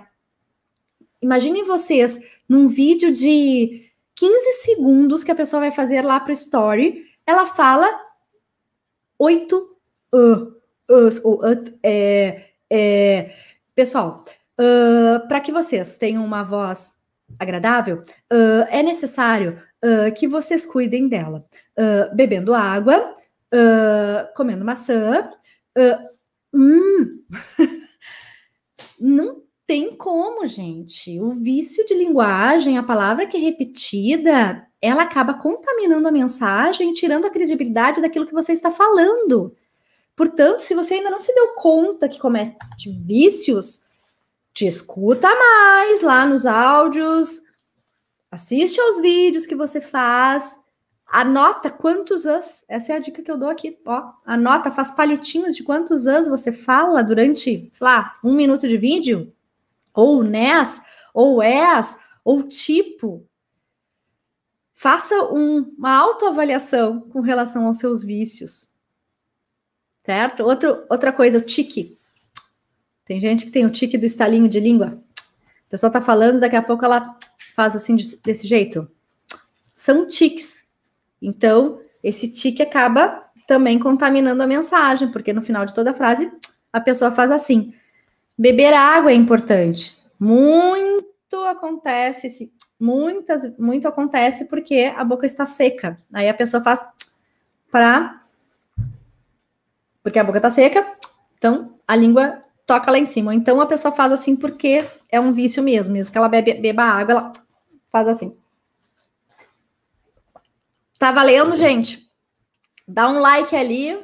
[1.20, 6.34] Imaginem vocês num vídeo de 15 segundos que a pessoa vai fazer lá para o
[6.34, 7.88] story, ela fala
[9.18, 9.76] oito
[10.14, 10.54] uh,
[10.90, 13.32] us, ou uh, é, é,
[13.72, 14.24] pessoal,
[14.60, 16.94] uh, para que vocês tenham uma voz
[17.38, 17.98] agradável,
[18.32, 21.44] uh, é necessário uh, que vocês cuidem dela,
[22.14, 23.14] bebendo água,
[24.34, 25.30] comendo maçã.
[26.52, 27.22] Hum.
[28.98, 31.20] Não tem como, gente.
[31.20, 37.26] O vício de linguagem, a palavra que é repetida, ela acaba contaminando a mensagem, tirando
[37.26, 39.54] a credibilidade daquilo que você está falando.
[40.16, 43.84] Portanto, se você ainda não se deu conta que comete vícios,
[44.52, 47.42] te escuta mais lá nos áudios,
[48.30, 50.58] assiste aos vídeos que você faz,
[51.06, 55.56] anota quantos anos, essa é a dica que eu dou aqui, ó, anota, faz palitinhos
[55.56, 59.32] de quantos anos você fala durante, sei lá, um minuto de vídeo,
[59.92, 63.28] ou NES, ou ES, ou tipo.
[64.74, 68.73] Faça um, uma autoavaliação com relação aos seus vícios.
[70.04, 70.44] Certo?
[70.44, 71.98] Outro, outra coisa, o tique.
[73.04, 74.98] Tem gente que tem o tique do estalinho de língua.
[75.66, 77.16] A pessoa tá falando, daqui a pouco ela
[77.54, 78.88] faz assim desse jeito.
[79.74, 80.66] São tiques.
[81.20, 86.30] Então, esse tique acaba também contaminando a mensagem, porque no final de toda a frase
[86.72, 87.72] a pessoa faz assim.
[88.36, 89.96] Beber água é importante.
[90.18, 91.04] Muito
[91.48, 95.96] acontece, muitas, muito acontece porque a boca está seca.
[96.12, 96.84] Aí a pessoa faz
[97.70, 98.23] para
[100.04, 100.86] porque a boca está seca,
[101.38, 103.34] então a língua toca lá em cima.
[103.34, 106.84] Então a pessoa faz assim porque é um vício mesmo, mesmo que ela bebe, beba
[106.84, 107.32] água, ela
[107.90, 108.36] faz assim.
[110.98, 112.06] Tá valendo, gente?
[112.86, 113.98] Dá um like ali.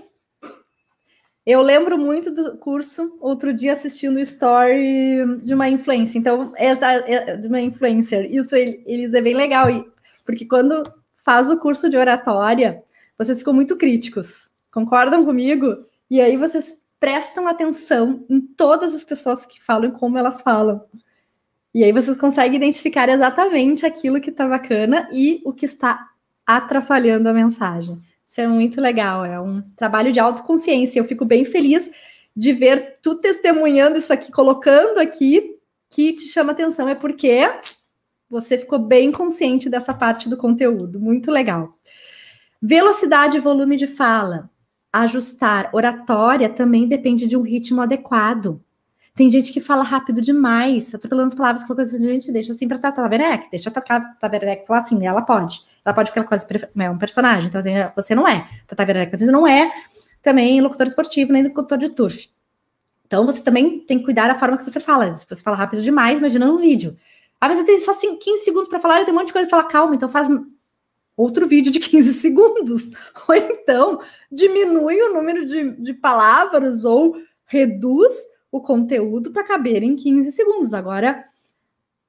[1.44, 6.18] Eu lembro muito do curso, outro dia assistindo o story de uma influencer.
[6.18, 8.32] Então, essa é, de uma influencer.
[8.32, 9.66] Isso eles é bem legal,
[10.24, 10.92] porque quando
[11.24, 12.82] faz o curso de oratória,
[13.18, 14.50] vocês ficam muito críticos.
[14.70, 15.89] Concordam comigo?
[16.10, 20.84] E aí vocês prestam atenção em todas as pessoas que falam e como elas falam.
[21.72, 26.10] E aí vocês conseguem identificar exatamente aquilo que está bacana e o que está
[26.44, 28.00] atrapalhando a mensagem.
[28.26, 30.98] Isso é muito legal, é um trabalho de autoconsciência.
[30.98, 31.90] Eu fico bem feliz
[32.36, 35.56] de ver tu testemunhando isso aqui, colocando aqui,
[35.88, 36.88] que te chama atenção.
[36.88, 37.48] É porque
[38.28, 41.00] você ficou bem consciente dessa parte do conteúdo.
[41.00, 41.76] Muito legal.
[42.60, 44.50] Velocidade e volume de fala.
[44.92, 48.60] Ajustar oratória também depende de um ritmo adequado.
[49.14, 52.78] Tem gente que fala rápido demais, atropelando as palavras, aquela coisa, gente, deixa assim pra
[52.78, 53.06] Tata
[53.50, 54.16] deixa a Tata
[54.66, 55.60] falar assim, ela pode.
[55.84, 56.46] Ela pode ficar quase
[56.78, 58.48] é um personagem, então assim, você não é.
[58.66, 58.84] Tata
[59.18, 59.70] você não é
[60.22, 62.28] também locutor esportivo, nem locutor de turf.
[63.06, 65.12] Então você também tem que cuidar da forma que você fala.
[65.14, 66.96] Se você fala rápido demais, imagina um vídeo.
[67.40, 69.48] Ah, mas eu tenho só 15 segundos para falar, eu tenho um monte de coisa
[69.48, 70.28] para falar, calma, então faz
[71.22, 72.90] outro vídeo de 15 segundos.
[73.28, 74.00] Ou então
[74.30, 78.14] diminui o número de, de palavras ou reduz
[78.50, 80.74] o conteúdo para caber em 15 segundos.
[80.74, 81.22] Agora,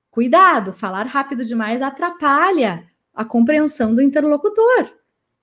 [0.09, 4.91] cuidado, falar rápido demais atrapalha a compreensão do interlocutor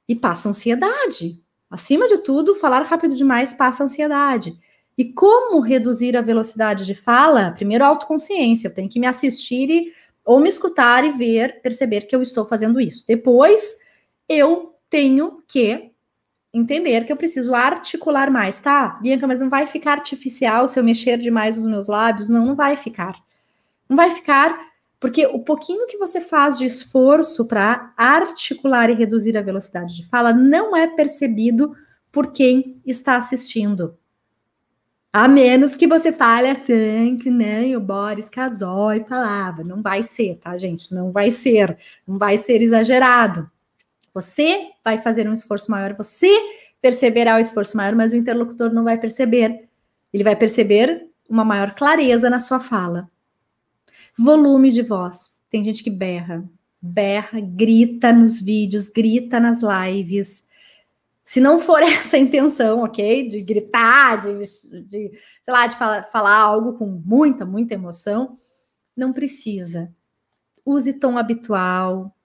[0.08, 1.42] e passa ansiedade.
[1.70, 4.58] Acima de tudo, falar rápido demais passa ansiedade.
[4.96, 7.52] E como reduzir a velocidade de fala?
[7.52, 8.68] Primeiro, autoconsciência.
[8.68, 9.92] Eu tenho que me assistir e,
[10.28, 13.02] ou me escutar e ver, perceber que eu estou fazendo isso.
[13.08, 13.78] Depois,
[14.28, 15.90] eu tenho que
[16.52, 18.98] entender que eu preciso articular mais, tá?
[19.00, 22.28] Bianca, mas não vai ficar artificial se eu mexer demais os meus lábios?
[22.28, 23.18] Não, não vai ficar.
[23.88, 24.54] Não vai ficar,
[25.00, 30.06] porque o pouquinho que você faz de esforço para articular e reduzir a velocidade de
[30.06, 31.74] fala não é percebido
[32.12, 33.96] por quem está assistindo.
[35.20, 39.64] A menos que você fale assim, que nem o Boris Casoy falava.
[39.64, 40.94] Não vai ser, tá, gente?
[40.94, 41.76] Não vai ser.
[42.06, 43.50] Não vai ser exagerado.
[44.14, 46.30] Você vai fazer um esforço maior, você
[46.80, 49.68] perceberá o esforço maior, mas o interlocutor não vai perceber.
[50.12, 53.10] Ele vai perceber uma maior clareza na sua fala.
[54.16, 55.42] Volume de voz.
[55.50, 56.44] Tem gente que berra,
[56.80, 60.44] berra, grita nos vídeos, grita nas lives.
[61.28, 63.28] Se não for essa a intenção, ok?
[63.28, 64.32] De gritar, de,
[64.84, 65.12] de sei
[65.46, 68.38] lá, de falar, falar algo com muita, muita emoção,
[68.96, 69.92] não precisa.
[70.64, 72.16] Use tom habitual,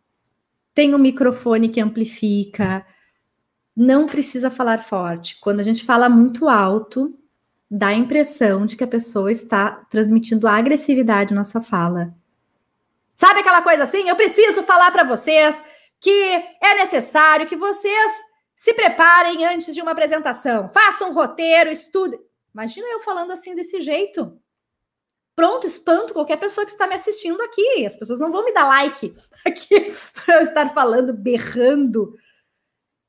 [0.74, 2.86] tem um microfone que amplifica,
[3.76, 5.38] não precisa falar forte.
[5.42, 7.14] Quando a gente fala muito alto,
[7.70, 12.16] dá a impressão de que a pessoa está transmitindo agressividade na sua fala.
[13.18, 14.08] Sabe aquela coisa assim?
[14.08, 15.62] Eu preciso falar para vocês
[16.00, 16.10] que
[16.62, 18.33] é necessário que vocês
[18.64, 20.70] se preparem antes de uma apresentação.
[20.70, 22.18] Façam um roteiro, estudem.
[22.54, 24.40] Imagina eu falando assim desse jeito.
[25.36, 27.86] Pronto, espanto qualquer pessoa que está me assistindo aqui.
[27.86, 29.14] As pessoas não vão me dar like
[29.46, 32.18] aqui para eu estar falando, berrando.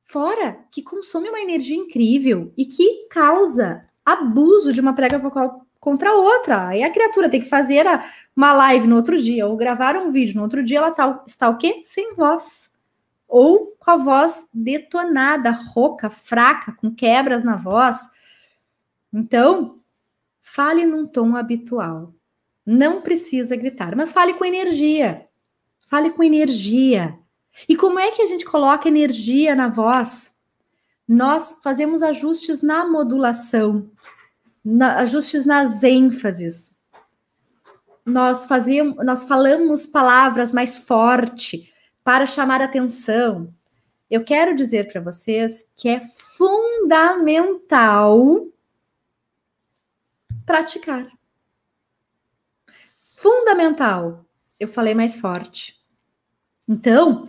[0.02, 6.14] Fora que consome uma energia incrível e que causa abuso de uma prega vocal contra
[6.14, 6.66] outra.
[6.66, 7.86] Aí a criatura tem que fazer
[8.34, 11.48] uma live no outro dia ou gravar um vídeo no outro dia, ela tá, está
[11.48, 11.80] o quê?
[11.84, 12.73] Sem voz.
[13.28, 18.10] Ou com a voz detonada, rouca, fraca, com quebras na voz.
[19.12, 19.80] Então,
[20.46, 22.14] Fale num tom habitual.
[22.66, 25.26] Não precisa gritar, mas fale com energia.
[25.88, 27.18] Fale com energia.
[27.66, 30.38] E como é que a gente coloca energia na voz?
[31.08, 33.90] Nós fazemos ajustes na modulação,
[34.62, 36.78] na, ajustes nas ênfases.
[38.04, 41.73] Nós fazemos, nós falamos palavras mais forte
[42.04, 43.52] para chamar atenção.
[44.10, 47.66] Eu quero dizer para vocês que é fundamental
[50.44, 51.08] praticar.
[53.00, 54.24] Fundamental.
[54.60, 55.82] Eu falei mais forte.
[56.68, 57.26] Então,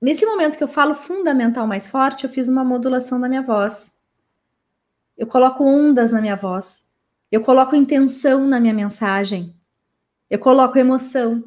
[0.00, 3.96] nesse momento que eu falo fundamental mais forte, eu fiz uma modulação da minha voz.
[5.16, 6.92] Eu coloco ondas na minha voz.
[7.30, 9.54] Eu coloco intenção na minha mensagem.
[10.28, 11.44] eu coloco emoção.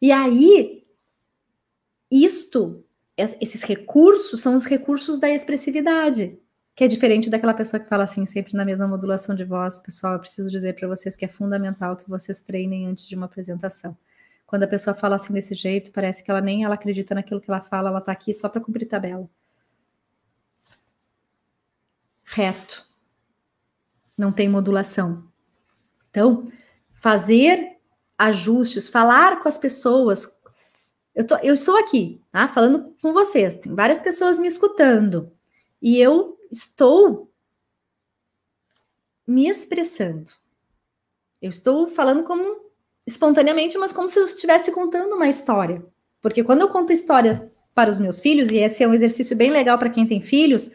[0.00, 0.81] E aí,
[2.12, 2.84] isto,
[3.16, 6.38] esses recursos são os recursos da expressividade,
[6.74, 9.78] que é diferente daquela pessoa que fala assim, sempre na mesma modulação de voz.
[9.78, 13.24] Pessoal, eu preciso dizer para vocês que é fundamental que vocês treinem antes de uma
[13.24, 13.96] apresentação.
[14.46, 17.50] Quando a pessoa fala assim desse jeito, parece que ela nem ela acredita naquilo que
[17.50, 19.26] ela fala, ela está aqui só para cumprir tabela.
[22.24, 22.86] Reto.
[24.18, 25.26] Não tem modulação.
[26.10, 26.52] Então,
[26.92, 27.78] fazer
[28.18, 30.41] ajustes, falar com as pessoas.
[31.14, 32.48] Eu, tô, eu estou aqui, tá?
[32.48, 33.56] Falando com vocês.
[33.56, 35.30] Tem várias pessoas me escutando.
[35.80, 37.30] E eu estou
[39.26, 40.30] me expressando.
[41.40, 42.62] Eu estou falando como
[43.06, 45.84] espontaneamente, mas como se eu estivesse contando uma história.
[46.20, 49.50] Porque quando eu conto história para os meus filhos, e esse é um exercício bem
[49.50, 50.70] legal para quem tem filhos,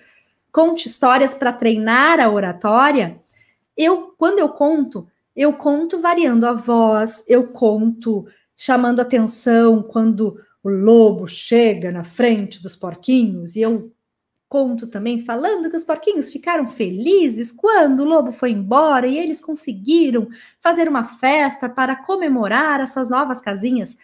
[0.51, 3.21] conte histórias para treinar a oratória.
[3.75, 8.25] Eu, quando eu conto, eu conto variando a voz, eu conto
[8.57, 13.93] chamando atenção quando o lobo chega na frente dos porquinhos, e eu
[14.49, 19.39] conto também falando que os porquinhos ficaram felizes quando o lobo foi embora e eles
[19.39, 20.27] conseguiram
[20.59, 23.97] fazer uma festa para comemorar as suas novas casinhas.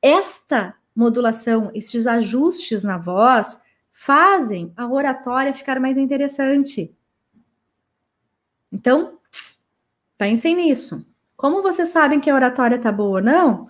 [0.00, 3.60] Esta modulação, esses ajustes na voz,
[3.90, 6.94] fazem a oratória ficar mais interessante.
[8.70, 9.18] Então,
[10.22, 11.04] Pensem nisso.
[11.42, 13.68] Como vocês sabem que a oratória tá boa ou não?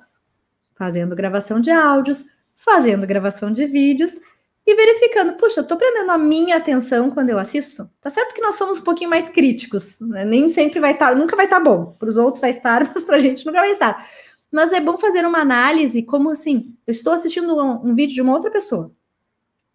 [0.75, 4.21] Fazendo gravação de áudios, fazendo gravação de vídeos
[4.67, 7.91] e verificando, puxa, eu tô prendendo a minha atenção quando eu assisto.
[7.99, 10.23] Tá certo que nós somos um pouquinho mais críticos, né?
[10.23, 11.97] nem sempre vai estar, tá, nunca vai estar tá bom.
[11.99, 14.07] Para os outros vai estar, mas para a gente nunca vai estar.
[14.53, 18.21] Mas é bom fazer uma análise, como assim, eu estou assistindo um, um vídeo de
[18.21, 18.93] uma outra pessoa.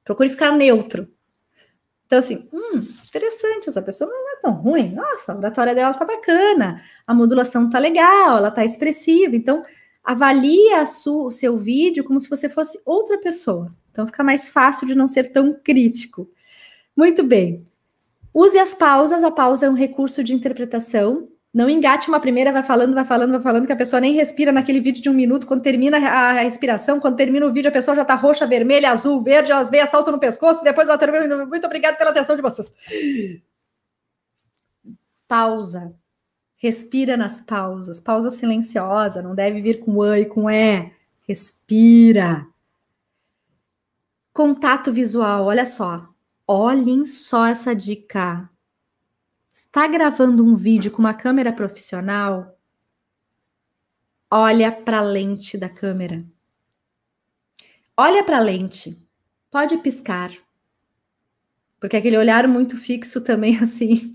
[0.04, 1.12] Procure ficar neutro.
[2.06, 2.78] Então, assim, hum,
[3.08, 4.08] interessante, essa pessoa
[4.42, 4.94] tão ruim.
[4.94, 9.36] Nossa, a oratória dela tá bacana, a modulação tá legal, ela tá expressiva.
[9.36, 9.64] Então,
[10.04, 10.72] avalie
[11.08, 13.74] o seu vídeo como se você fosse outra pessoa.
[13.92, 16.30] Então, fica mais fácil de não ser tão crítico.
[16.96, 17.68] Muito bem.
[18.34, 21.28] Use as pausas, a pausa é um recurso de interpretação
[21.58, 24.52] não engate uma primeira, vai falando, vai falando, vai falando, que a pessoa nem respira
[24.52, 25.48] naquele vídeo de um minuto.
[25.48, 29.24] Quando termina a respiração, quando termina o vídeo, a pessoa já tá roxa, vermelha, azul,
[29.24, 31.48] verde, elas veem salto no pescoço, depois ela termina.
[31.48, 32.72] Muito obrigada pela atenção de vocês.
[35.28, 35.96] Pausa.
[36.56, 38.00] Respira nas pausas.
[38.00, 40.94] Pausa silenciosa, não deve vir com oi, com é.
[41.28, 42.48] Respira.
[44.34, 46.08] Contato visual, olha só.
[46.48, 48.50] Olhem só essa dica
[49.58, 52.56] está gravando um vídeo com uma câmera profissional,
[54.30, 56.24] olha para a lente da câmera.
[57.98, 58.96] Olha para a lente.
[59.50, 60.32] Pode piscar.
[61.80, 64.14] Porque aquele olhar muito fixo também, assim,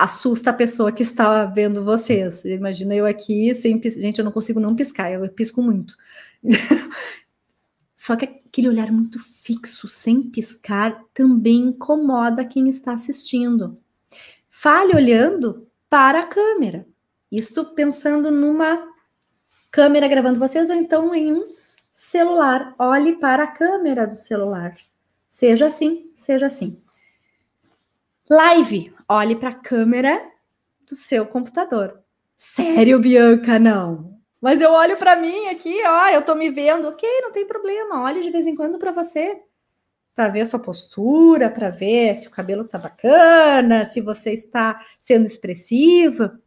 [0.00, 2.42] assusta a pessoa que está vendo vocês.
[2.44, 5.94] Imagina eu aqui sem Gente, eu não consigo não piscar, eu pisco muito.
[7.94, 13.78] Só que aquele olhar muito fixo, sem piscar, também incomoda quem está assistindo.
[14.48, 16.86] Fale olhando para a câmera.
[17.30, 18.82] Isto pensando numa
[19.70, 21.54] câmera gravando vocês ou então em um
[21.92, 22.74] celular.
[22.78, 24.78] Olhe para a câmera do celular.
[25.28, 26.80] Seja assim, seja assim.
[28.30, 30.22] Live, olhe para a câmera
[30.88, 32.00] do seu computador.
[32.36, 34.20] Sério, Bianca, não.
[34.40, 36.88] Mas eu olho para mim aqui, ó, eu tô me vendo.
[36.88, 38.04] OK, não tem problema.
[38.04, 39.42] Olhe de vez em quando para você
[40.14, 44.80] para ver a sua postura, para ver se o cabelo está bacana, se você está
[45.00, 46.38] sendo expressiva.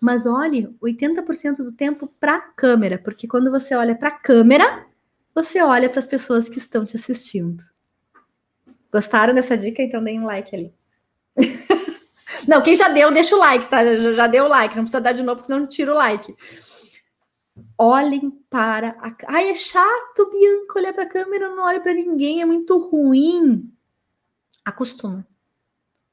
[0.00, 4.86] Mas olhe 80% do tempo para a câmera, porque quando você olha para a câmera,
[5.34, 7.62] você olha para as pessoas que estão te assistindo.
[8.90, 9.82] Gostaram dessa dica?
[9.82, 10.79] Então deem um like ali.
[12.46, 13.84] não, quem já deu, deixa o like, tá?
[13.96, 16.34] Já, já deu o like, não precisa dar de novo, senão tira o like
[17.78, 19.14] olhem para a.
[19.28, 23.72] Ai, é chato, Bianca, olhar para a câmera, não olha para ninguém, é muito ruim.
[24.64, 25.26] Acostuma.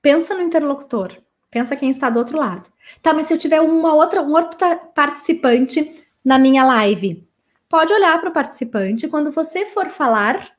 [0.02, 1.12] Pensa no interlocutor.
[1.52, 2.72] Pensa quem está do outro lado.
[3.02, 4.58] Tá, mas se eu tiver uma outra, um outro
[4.94, 7.28] participante na minha live,
[7.68, 9.08] pode olhar para o participante.
[9.08, 10.57] Quando você for falar,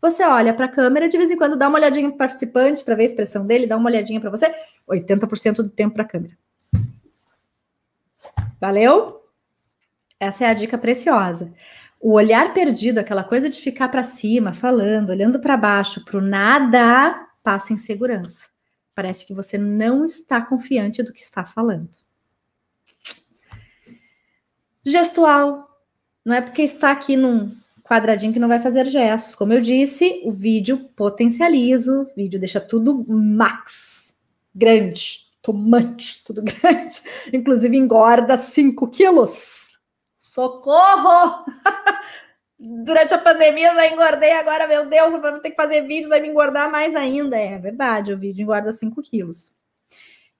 [0.00, 2.84] você olha para a câmera, de vez em quando dá uma olhadinha para o participante
[2.84, 4.54] para ver a expressão dele, dá uma olhadinha para você.
[4.88, 6.36] 80% do tempo para a câmera.
[8.60, 9.22] Valeu?
[10.18, 11.52] Essa é a dica preciosa.
[12.00, 16.20] O olhar perdido, aquela coisa de ficar para cima, falando, olhando para baixo, para o
[16.20, 18.48] nada, passa em segurança.
[18.94, 21.90] Parece que você não está confiante do que está falando.
[24.84, 25.68] Gestual.
[26.24, 27.56] Não é porque está aqui num
[27.86, 29.34] quadradinho que não vai fazer gestos.
[29.34, 34.16] Como eu disse, o vídeo potencializa, o vídeo deixa tudo max,
[34.54, 37.02] grande, tomate, tudo grande.
[37.32, 39.78] Inclusive engorda 5 quilos.
[40.18, 41.44] Socorro!
[42.58, 46.08] Durante a pandemia eu já engordei, agora, meu Deus, eu vou ter que fazer vídeo,
[46.08, 47.36] vai me engordar mais ainda.
[47.36, 49.52] É verdade, o vídeo engorda 5 quilos.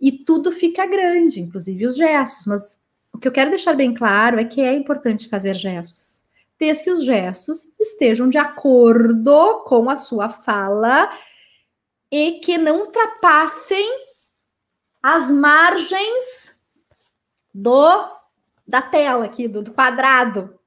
[0.00, 2.46] E tudo fica grande, inclusive os gestos.
[2.46, 2.80] Mas
[3.12, 6.15] o que eu quero deixar bem claro é que é importante fazer gestos.
[6.58, 11.10] Desde que os gestos estejam de acordo com a sua fala
[12.10, 14.06] e que não ultrapassem
[15.02, 16.60] as margens
[17.54, 18.16] do
[18.66, 20.58] da tela aqui, do, do quadrado.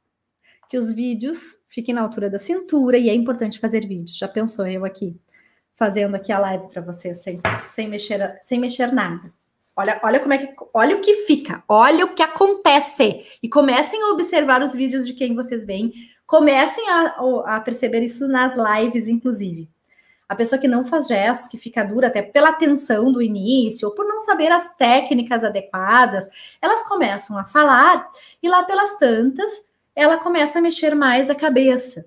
[0.69, 4.17] Que os vídeos fiquem na altura da cintura e é importante fazer vídeos.
[4.17, 5.19] Já pensou eu aqui
[5.75, 9.33] fazendo aqui a live para vocês sem, sem mexer sem mexer nada.
[9.79, 14.03] Olha, olha como é que olha o que fica, olha o que acontece e comecem
[14.03, 15.93] a observar os vídeos de quem vocês veem,
[16.27, 17.15] comecem a,
[17.45, 19.69] a perceber isso nas lives, inclusive.
[20.27, 23.95] A pessoa que não faz gestos, que fica dura até pela tensão do início, ou
[23.95, 26.29] por não saber as técnicas adequadas,
[26.61, 28.05] elas começam a falar
[28.43, 29.49] e lá pelas tantas,
[29.95, 32.05] ela começa a mexer mais a cabeça.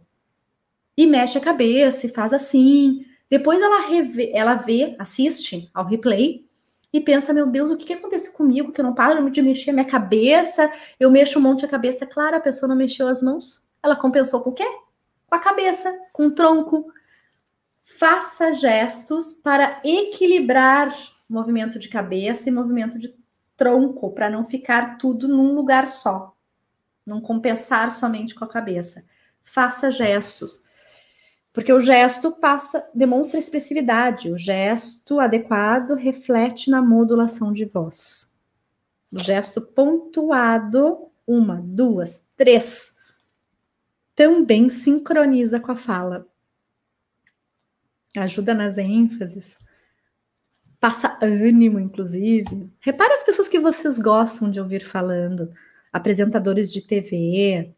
[0.95, 3.07] E mexe a cabeça e faz assim.
[3.31, 6.52] Depois ela, revê, ela vê, assiste ao replay
[6.93, 8.73] e pensa: meu Deus, o que, que aconteceu comigo?
[8.73, 10.71] Que eu não paro de mexer a minha cabeça,
[11.01, 12.07] eu mexo um monte a cabeça.
[12.07, 13.67] Claro, a pessoa não mexeu as mãos.
[13.83, 14.67] Ela compensou com o quê?
[15.27, 16.93] Com a cabeça, com o tronco,
[17.83, 20.95] faça gestos para equilibrar
[21.29, 23.15] movimento de cabeça e movimento de
[23.57, 26.37] tronco, para não ficar tudo num lugar só.
[27.07, 29.05] Não compensar somente com a cabeça.
[29.43, 30.65] Faça gestos.
[31.53, 34.31] Porque o gesto passa, demonstra expressividade.
[34.31, 38.35] O gesto adequado reflete na modulação de voz.
[39.13, 42.97] O gesto pontuado, uma, duas, três,
[44.15, 46.27] também sincroniza com a fala
[48.21, 49.57] ajuda nas ênfases,
[50.79, 52.71] passa ânimo, inclusive.
[52.81, 55.51] Repare as pessoas que vocês gostam de ouvir falando,
[55.93, 57.75] apresentadores de TV.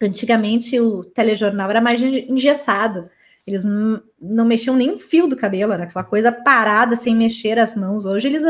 [0.00, 3.08] Antigamente o telejornal era mais engessado.
[3.46, 7.76] Eles não mexiam nem um fio do cabelo, era aquela coisa parada, sem mexer as
[7.76, 8.04] mãos.
[8.04, 8.42] Hoje eles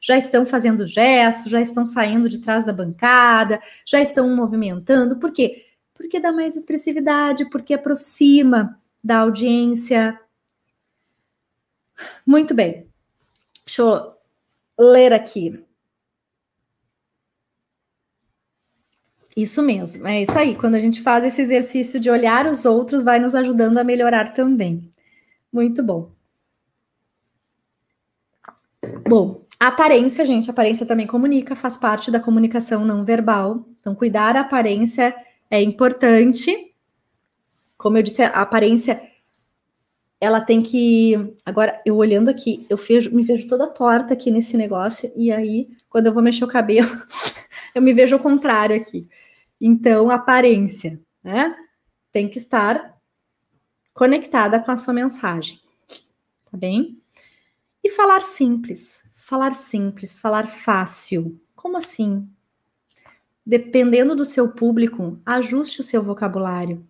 [0.00, 5.18] já estão fazendo gestos, já estão saindo de trás da bancada, já estão movimentando.
[5.18, 5.66] Por quê?
[5.92, 10.18] Porque dá mais expressividade, porque aproxima da audiência,
[12.24, 12.86] muito bem.
[13.64, 14.14] Deixa eu
[14.78, 15.65] ler aqui.
[19.36, 20.54] Isso mesmo, é isso aí.
[20.54, 24.32] Quando a gente faz esse exercício de olhar os outros, vai nos ajudando a melhorar
[24.32, 24.90] também.
[25.52, 26.10] Muito bom.
[29.06, 33.62] Bom, aparência, gente, aparência também comunica, faz parte da comunicação não verbal.
[33.78, 35.14] Então, cuidar a aparência
[35.50, 36.74] é importante.
[37.76, 39.02] Como eu disse, a aparência
[40.18, 41.34] ela tem que.
[41.44, 45.68] Agora, eu olhando aqui, eu vejo, me vejo toda torta aqui nesse negócio, e aí,
[45.90, 46.88] quando eu vou mexer o cabelo,
[47.74, 49.06] eu me vejo ao contrário aqui.
[49.60, 51.56] Então, aparência, né?
[52.12, 52.96] Tem que estar
[53.92, 55.58] conectada com a sua mensagem,
[56.50, 56.98] tá bem?
[57.82, 61.40] E falar simples, falar simples, falar fácil.
[61.54, 62.28] Como assim?
[63.44, 66.86] Dependendo do seu público, ajuste o seu vocabulário.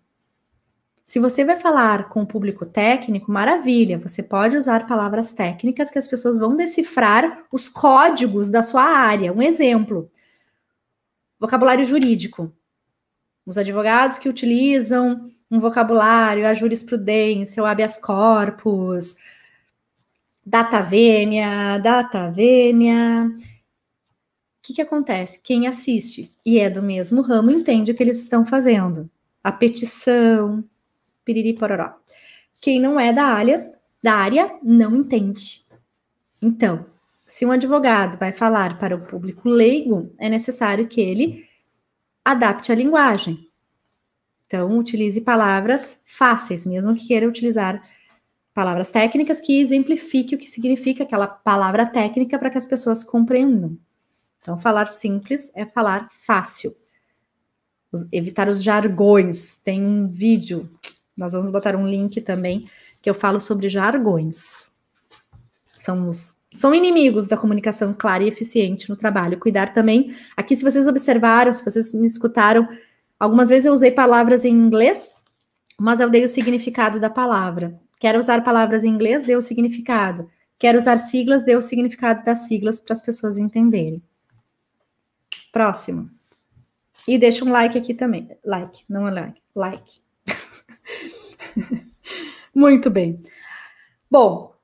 [1.05, 5.97] Se você vai falar com o público técnico, maravilha, você pode usar palavras técnicas que
[5.97, 9.31] as pessoas vão decifrar os códigos da sua área.
[9.31, 10.11] Um exemplo:
[11.39, 12.51] vocabulário jurídico.
[13.47, 19.15] Os advogados que utilizam um vocabulário, a jurisprudência, o habeas corpus,
[20.45, 23.31] data vênia, data vênia.
[23.33, 25.39] O que, que acontece?
[25.41, 29.09] Quem assiste e é do mesmo ramo entende o que eles estão fazendo.
[29.41, 30.61] A petição,
[31.23, 31.93] piriri pororó.
[32.59, 33.71] Quem não é da área,
[34.03, 35.65] da área não entende.
[36.41, 36.85] Então,
[37.25, 41.46] se um advogado vai falar para o público leigo, é necessário que ele
[42.31, 43.49] adapte a linguagem.
[44.45, 47.81] Então, utilize palavras fáceis, mesmo que queira utilizar
[48.53, 53.77] palavras técnicas que exemplifique o que significa aquela palavra técnica para que as pessoas compreendam.
[54.41, 56.75] Então, falar simples é falar fácil.
[58.11, 59.61] Evitar os jargões.
[59.61, 60.69] Tem um vídeo
[61.17, 62.69] nós vamos botar um link também
[63.01, 64.71] que eu falo sobre jargões.
[65.73, 69.37] São os são inimigos da comunicação clara e eficiente no trabalho.
[69.37, 70.15] Cuidar também.
[70.35, 72.67] Aqui, se vocês observaram, se vocês me escutaram,
[73.19, 75.15] algumas vezes eu usei palavras em inglês,
[75.79, 77.79] mas eu dei o significado da palavra.
[77.99, 80.27] Quero usar palavras em inglês, deu o significado.
[80.57, 84.01] Quero usar siglas, deu o significado das siglas para as pessoas entenderem.
[85.51, 86.09] Próximo.
[87.07, 88.35] E deixa um like aqui também.
[88.43, 89.41] Like, não é like.
[89.55, 90.01] Like.
[92.53, 93.21] Muito bem.
[94.09, 94.56] Bom,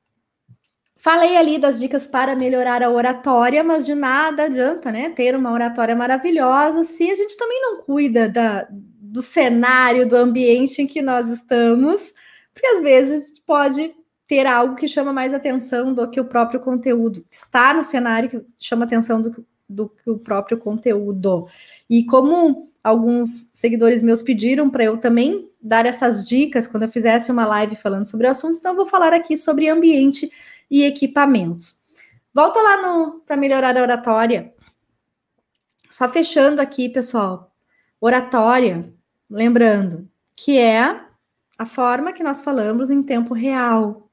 [1.03, 5.09] Falei ali das dicas para melhorar a oratória, mas de nada adianta, né?
[5.09, 10.81] Ter uma oratória maravilhosa se a gente também não cuida da, do cenário, do ambiente
[10.81, 12.13] em que nós estamos,
[12.53, 13.93] porque às vezes pode
[14.25, 17.25] ter algo que chama mais atenção do que o próprio conteúdo.
[17.29, 21.47] Estar no cenário que chama atenção do, do que o próprio conteúdo.
[21.89, 27.29] E como alguns seguidores meus pediram para eu também dar essas dicas quando eu fizesse
[27.29, 30.31] uma live falando sobre o assunto, então eu vou falar aqui sobre ambiente
[30.73, 31.83] e equipamentos.
[32.33, 34.51] Volta lá para melhorar a oratória.
[35.87, 37.55] Só fechando aqui, pessoal.
[38.01, 38.91] Oratória,
[39.29, 40.99] lembrando que é
[41.59, 44.09] a forma que nós falamos em tempo real.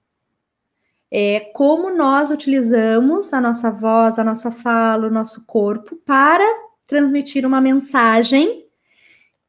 [1.10, 6.44] É como nós utilizamos a nossa voz, a nossa fala, o nosso corpo para
[6.86, 8.68] transmitir uma mensagem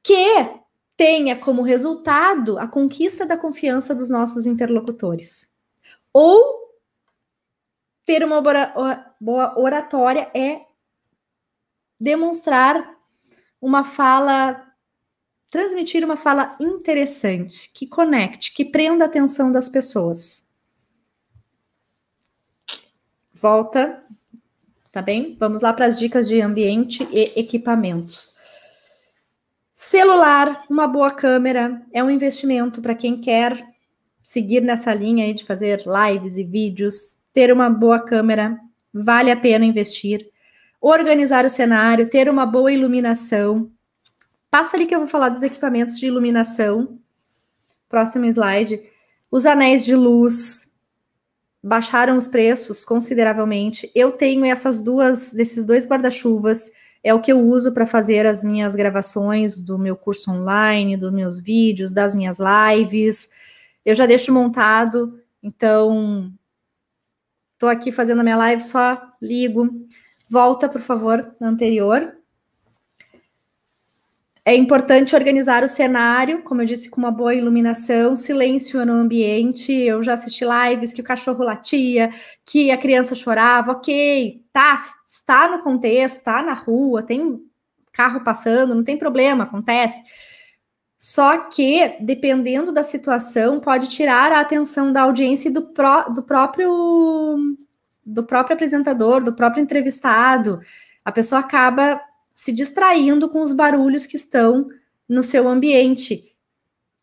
[0.02, 0.50] que
[0.96, 5.52] tenha como resultado a conquista da confiança dos nossos interlocutores.
[6.14, 6.61] Ou
[8.12, 8.42] ter uma
[9.22, 10.66] boa oratória é
[11.98, 12.98] demonstrar
[13.62, 14.68] uma fala,
[15.50, 20.54] transmitir uma fala interessante, que conecte, que prenda a atenção das pessoas.
[23.32, 24.04] Volta,
[24.92, 25.38] tá bem?
[25.40, 28.36] Vamos lá para as dicas de ambiente e equipamentos.
[29.74, 33.66] Celular, uma boa câmera, é um investimento para quem quer
[34.22, 38.58] seguir nessa linha aí de fazer lives e vídeos, ter uma boa câmera,
[38.94, 40.30] vale a pena investir.
[40.80, 43.72] Organizar o cenário, ter uma boa iluminação.
[44.50, 47.00] Passa ali que eu vou falar dos equipamentos de iluminação.
[47.88, 48.82] Próximo slide.
[49.30, 50.72] Os anéis de luz
[51.64, 53.92] baixaram os preços consideravelmente.
[53.94, 56.72] Eu tenho essas duas, desses dois guarda-chuvas,
[57.04, 61.12] é o que eu uso para fazer as minhas gravações do meu curso online, dos
[61.12, 63.30] meus vídeos, das minhas lives.
[63.86, 66.32] Eu já deixo montado, então
[67.62, 69.70] Estou aqui fazendo a minha live, só ligo.
[70.28, 72.12] Volta, por favor, na anterior.
[74.44, 79.72] É importante organizar o cenário, como eu disse, com uma boa iluminação, silêncio no ambiente.
[79.72, 82.12] Eu já assisti lives que o cachorro latia,
[82.44, 87.40] que a criança chorava, ok, tá, está no contexto, está na rua, tem
[87.94, 90.02] carro passando, não tem problema, acontece.
[91.02, 95.62] Só que, dependendo da situação, pode tirar a atenção da audiência e do,
[96.14, 97.58] do próprio
[98.06, 100.62] do próprio apresentador, do próprio entrevistado.
[101.04, 102.00] A pessoa acaba
[102.36, 104.70] se distraindo com os barulhos que estão
[105.10, 106.36] no seu ambiente.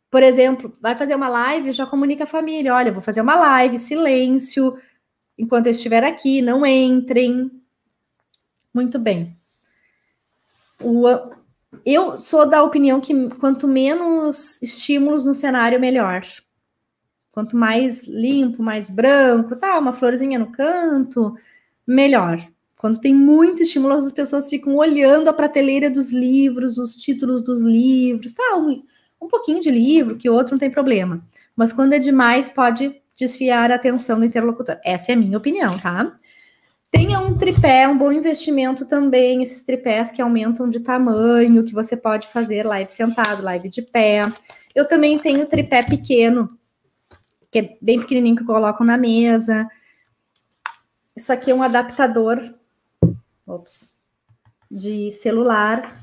[0.08, 3.78] Por exemplo, vai fazer uma live, já comunica a família: olha, vou fazer uma live,
[3.78, 4.78] silêncio,
[5.36, 7.50] enquanto eu estiver aqui, não entrem.
[8.72, 9.36] Muito bem.
[10.80, 11.04] O,
[11.84, 16.22] eu sou da opinião que quanto menos estímulos no cenário, melhor.
[17.30, 21.36] Quanto mais limpo, mais branco, tá, uma florzinha no canto,
[21.86, 22.46] melhor.
[22.76, 27.62] Quando tem muito estímulo, as pessoas ficam olhando a prateleira dos livros, os títulos dos
[27.62, 28.82] livros, tá, um,
[29.20, 31.24] um pouquinho de livro, que outro não tem problema.
[31.56, 34.78] Mas quando é demais, pode desfiar a atenção do interlocutor.
[34.84, 36.16] Essa é a minha opinião, tá?
[36.90, 41.96] Tenha um tripé, um bom investimento também, esses tripés que aumentam de tamanho, que você
[41.96, 44.22] pode fazer live sentado, live de pé.
[44.74, 46.48] Eu também tenho tripé pequeno,
[47.50, 49.68] que é bem pequenininho que eu coloco na mesa.
[51.14, 52.54] Isso aqui é um adaptador
[53.48, 53.94] ops,
[54.70, 55.98] de celular.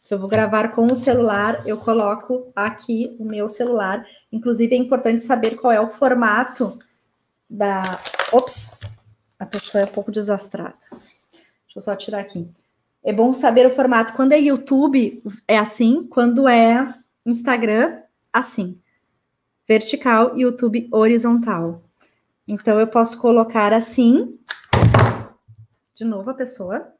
[0.00, 4.04] Se eu vou gravar com o celular, eu coloco aqui o meu celular.
[4.32, 6.78] Inclusive, é importante saber qual é o formato
[7.48, 7.82] da.
[8.32, 8.72] Ops!
[9.38, 10.76] A pessoa é um pouco desastrada.
[10.90, 12.50] Deixa eu só tirar aqui.
[13.04, 14.12] É bom saber o formato.
[14.14, 16.04] Quando é YouTube, é assim.
[16.04, 18.00] Quando é Instagram,
[18.32, 18.80] assim.
[19.66, 21.82] Vertical, YouTube horizontal.
[22.46, 24.38] Então, eu posso colocar assim.
[25.94, 26.92] De novo, a pessoa.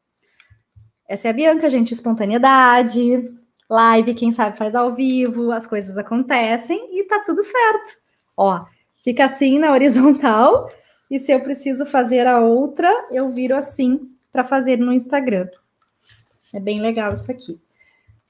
[1.09, 1.93] Essa é a Bianca, gente.
[1.93, 3.35] Espontaneidade.
[3.69, 5.51] Live, quem sabe faz ao vivo.
[5.51, 7.99] As coisas acontecem e tá tudo certo.
[8.37, 8.65] Ó,
[9.03, 10.71] fica assim na horizontal
[11.11, 15.49] e se eu preciso fazer a outra, eu viro assim para fazer no Instagram.
[16.53, 17.59] É bem legal isso aqui.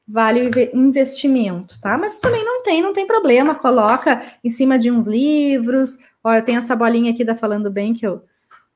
[0.07, 1.99] Vale o investimento, tá?
[1.99, 3.55] Mas também não tem, não tem problema.
[3.55, 5.99] Coloca em cima de uns livros.
[6.25, 8.25] Olha, eu tenho essa bolinha aqui da Falando Bem que eu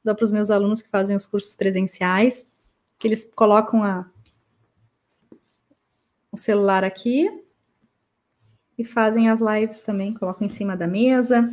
[0.05, 2.50] dou para os meus alunos que fazem os cursos presenciais,
[2.98, 4.07] que eles colocam a,
[6.30, 7.30] o celular aqui
[8.76, 11.48] e fazem as lives também, colocam em cima da mesa.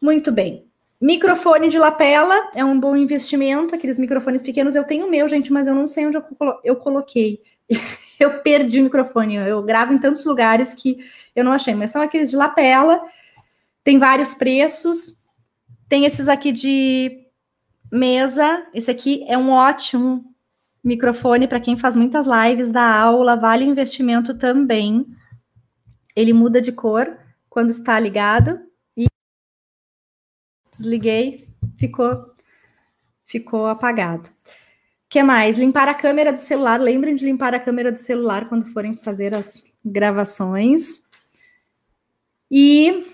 [0.00, 0.65] Muito bem.
[1.00, 3.74] Microfone de lapela é um bom investimento.
[3.74, 6.58] Aqueles microfones pequenos eu tenho o meu, gente, mas eu não sei onde eu, colo
[6.64, 7.42] eu coloquei.
[8.18, 9.36] eu perdi o microfone.
[9.36, 10.98] Eu gravo em tantos lugares que
[11.34, 13.00] eu não achei, mas são aqueles de lapela.
[13.84, 15.22] Tem vários preços.
[15.86, 17.26] Tem esses aqui de
[17.92, 18.66] mesa.
[18.72, 20.24] Esse aqui é um ótimo
[20.82, 25.04] microfone para quem faz muitas lives da aula, vale o investimento também.
[26.14, 27.18] Ele muda de cor
[27.50, 28.65] quando está ligado
[30.76, 32.34] desliguei, ficou
[33.26, 34.30] ficou apagado.
[35.08, 35.58] Que mais?
[35.58, 36.80] Limpar a câmera do celular.
[36.80, 41.02] Lembrem de limpar a câmera do celular quando forem fazer as gravações.
[42.50, 43.06] E,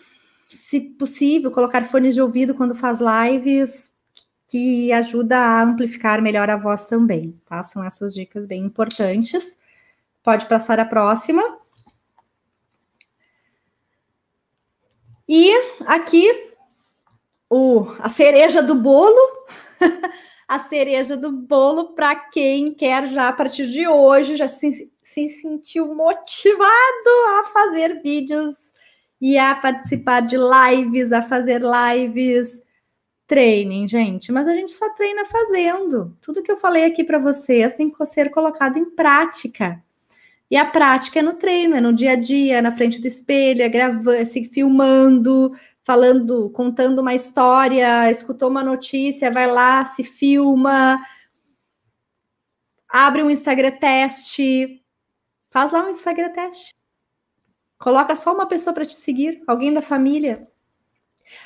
[0.48, 3.96] se possível, colocar fones de ouvido quando faz lives,
[4.46, 7.64] que ajuda a amplificar melhor a voz também, tá?
[7.64, 9.58] São essas dicas bem importantes.
[10.22, 11.42] Pode passar a próxima.
[15.26, 15.50] E
[15.86, 16.51] aqui
[17.54, 19.20] o, a cereja do bolo,
[20.48, 25.28] a cereja do bolo para quem quer já a partir de hoje já se, se
[25.28, 28.72] sentiu motivado a fazer vídeos
[29.20, 32.62] e a participar de lives, a fazer lives
[33.26, 36.14] Treinem, gente, mas a gente só treina fazendo.
[36.20, 39.82] Tudo que eu falei aqui para vocês tem que ser colocado em prática.
[40.50, 43.62] E a prática é no treino, é no dia a dia, na frente do espelho,
[43.62, 45.50] é gravando, se filmando,
[45.84, 51.00] falando, contando uma história, escutou uma notícia, vai lá, se filma,
[52.88, 54.82] abre um Instagram teste,
[55.50, 56.74] faz lá um Instagram teste.
[57.78, 60.48] Coloca só uma pessoa para te seguir, alguém da família,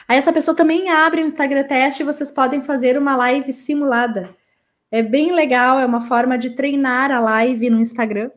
[0.09, 4.34] Aí essa pessoa também abre um Instagram teste e vocês podem fazer uma live simulada.
[4.91, 8.30] É bem legal, é uma forma de treinar a live no Instagram.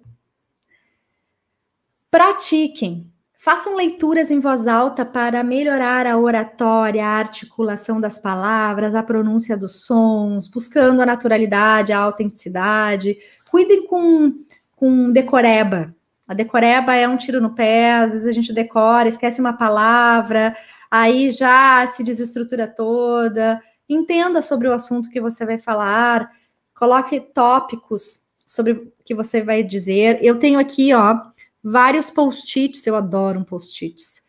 [2.10, 3.12] Pratiquem.
[3.42, 9.56] Façam leituras em voz alta para melhorar a oratória, a articulação das palavras, a pronúncia
[9.56, 13.18] dos sons, buscando a naturalidade, a autenticidade.
[13.50, 14.44] Cuidem com,
[14.76, 15.96] com decoreba.
[16.28, 20.54] A decoreba é um tiro no pé, às vezes a gente decora, esquece uma palavra,
[20.92, 23.64] aí já se desestrutura toda.
[23.88, 26.30] Entenda sobre o assunto que você vai falar,
[26.76, 30.20] coloque tópicos sobre o que você vai dizer.
[30.22, 31.22] Eu tenho aqui, ó,
[31.64, 34.28] vários post-its, eu adoro um post-its,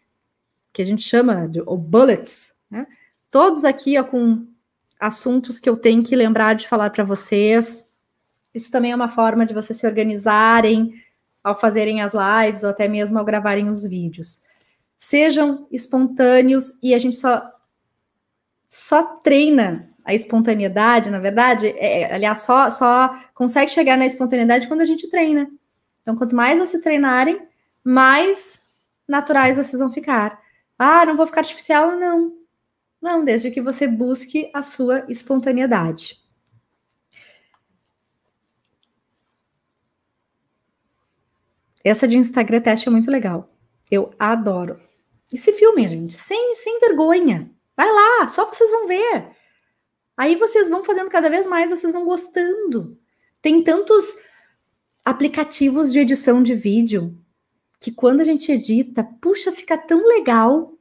[0.73, 2.87] que a gente chama de ou bullets, né?
[3.31, 4.47] Todos aqui, ó, com
[4.99, 7.89] assuntos que eu tenho que lembrar de falar para vocês.
[8.53, 10.95] Isso também é uma forma de vocês se organizarem
[11.43, 14.43] ao fazerem as lives ou até mesmo ao gravarem os vídeos
[15.01, 17.43] sejam espontâneos e a gente só
[18.69, 24.69] só treina a espontaneidade, na verdade, é, é, aliás, só, só consegue chegar na espontaneidade
[24.69, 25.51] quando a gente treina.
[26.03, 27.47] Então, quanto mais vocês treinarem,
[27.85, 28.67] mais
[29.07, 30.41] naturais vocês vão ficar.
[30.79, 31.93] Ah, não vou ficar artificial?
[31.99, 32.39] Não.
[33.01, 36.21] Não, desde que você busque a sua espontaneidade.
[41.83, 43.51] Essa de Instagram teste é muito legal.
[43.91, 44.81] Eu adoro.
[45.33, 47.51] E se filmem, gente, sem, sem vergonha.
[47.77, 49.31] Vai lá, só vocês vão ver.
[50.17, 52.99] Aí vocês vão fazendo cada vez mais, vocês vão gostando.
[53.41, 54.15] Tem tantos
[55.05, 57.17] aplicativos de edição de vídeo
[57.81, 60.75] que quando a gente edita, puxa, fica tão legal.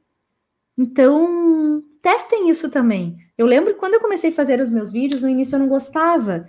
[0.76, 3.16] Então, testem isso também.
[3.38, 6.46] Eu lembro quando eu comecei a fazer os meus vídeos, no início eu não gostava.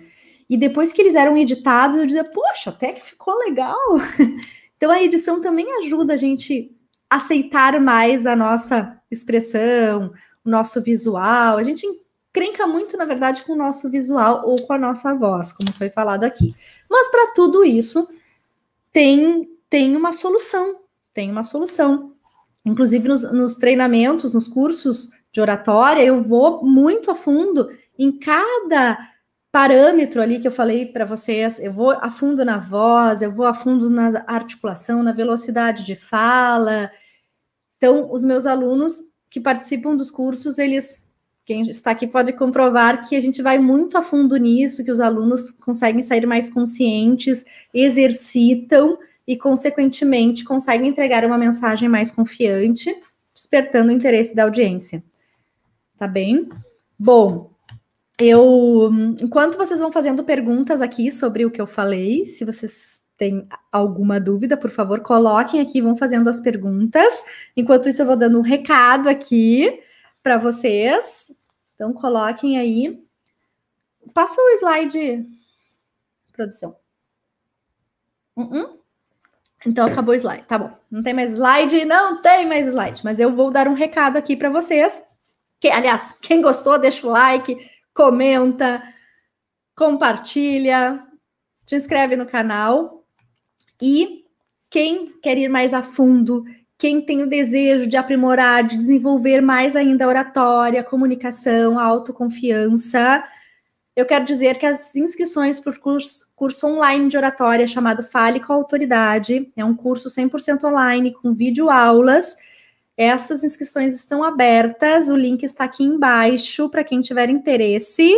[0.48, 3.78] E depois que eles eram editados, eu dizia, poxa, até que ficou legal.
[4.76, 6.72] Então a edição também ajuda a gente
[7.08, 10.12] aceitar mais a nossa expressão,
[10.44, 11.56] o nosso visual.
[11.56, 15.52] A gente encrenca muito, na verdade, com o nosso visual ou com a nossa voz,
[15.52, 16.52] como foi falado aqui.
[16.92, 18.08] Mas para tudo isso
[18.92, 20.80] tem tem uma solução,
[21.14, 22.12] tem uma solução.
[22.62, 28.98] Inclusive nos, nos treinamentos, nos cursos de oratória, eu vou muito a fundo em cada
[29.50, 33.46] parâmetro ali que eu falei para vocês, eu vou a fundo na voz, eu vou
[33.46, 36.90] a fundo na articulação, na velocidade de fala,
[37.82, 41.11] então, os meus alunos que participam dos cursos, eles,
[41.44, 45.00] quem está aqui pode comprovar que a gente vai muito a fundo nisso, que os
[45.00, 47.44] alunos conseguem sair mais conscientes,
[47.74, 48.96] exercitam
[49.26, 52.94] e, consequentemente, conseguem entregar uma mensagem mais confiante,
[53.34, 55.02] despertando o interesse da audiência.
[55.98, 56.48] Tá bem?
[56.98, 57.50] Bom,
[58.18, 58.90] eu,
[59.20, 64.18] enquanto vocês vão fazendo perguntas aqui sobre o que eu falei, se vocês tem alguma
[64.18, 67.24] dúvida, por favor, coloquem aqui, vão fazendo as perguntas.
[67.56, 69.80] Enquanto isso, eu vou dando um recado aqui
[70.22, 71.30] para vocês.
[71.74, 73.02] Então, coloquem aí.
[74.14, 75.26] Passa o slide,
[76.32, 76.76] produção.
[78.36, 78.78] Uh -uh.
[79.66, 80.44] Então, acabou o slide.
[80.44, 80.76] Tá bom.
[80.90, 81.84] Não tem mais slide?
[81.84, 83.02] Não tem mais slide.
[83.04, 85.02] Mas eu vou dar um recado aqui para vocês.
[85.60, 88.82] Que, aliás, quem gostou, deixa o like, comenta,
[89.76, 91.06] compartilha,
[91.66, 93.04] se inscreve no canal.
[93.80, 94.24] E
[94.68, 96.44] quem quer ir mais a fundo,
[96.82, 101.84] quem tem o desejo de aprimorar, de desenvolver mais ainda a oratória, a comunicação, a
[101.84, 103.22] autoconfiança,
[103.94, 108.40] eu quero dizer que as inscrições para o curso, curso online de oratória chamado Fale
[108.40, 112.34] com a Autoridade é um curso 100% online com vídeo aulas.
[112.96, 118.12] Essas inscrições estão abertas, o link está aqui embaixo para quem tiver interesse.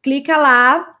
[0.00, 0.98] Clica lá,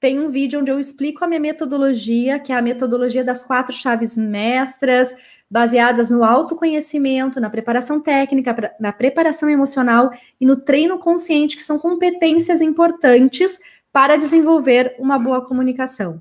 [0.00, 3.74] tem um vídeo onde eu explico a minha metodologia, que é a metodologia das quatro
[3.74, 5.14] chaves mestras,
[5.50, 10.10] baseadas no autoconhecimento, na preparação técnica, na preparação emocional
[10.40, 13.58] e no treino consciente, que são competências importantes
[13.92, 16.20] para desenvolver uma boa comunicação.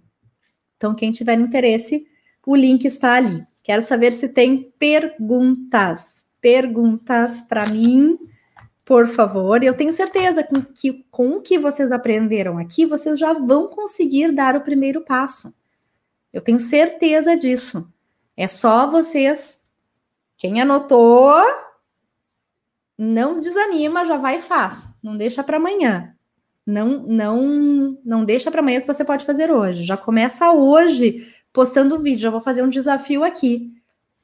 [0.78, 2.08] Então, quem tiver interesse,
[2.46, 3.46] o link está ali.
[3.64, 6.24] Quero saber se tem perguntas.
[6.40, 8.20] Perguntas para mim,
[8.86, 9.64] por favor.
[9.64, 14.56] Eu tenho certeza que com o que vocês aprenderam aqui, vocês já vão conseguir dar
[14.56, 15.52] o primeiro passo.
[16.32, 17.92] Eu tenho certeza disso.
[18.36, 19.70] É só vocês.
[20.38, 21.34] Quem anotou,
[22.98, 24.90] não desanima, já vai e faz.
[25.02, 26.16] Não deixa para amanhã.
[26.66, 29.84] Não, não, não deixa para amanhã o que você pode fazer hoje.
[29.84, 32.22] Já começa hoje postando um vídeo.
[32.22, 33.74] Já vou fazer um desafio aqui.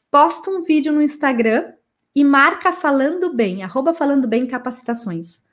[0.09, 1.73] Posta um vídeo no Instagram
[2.13, 5.45] e marca falando bem, arroba falando bem capacitações.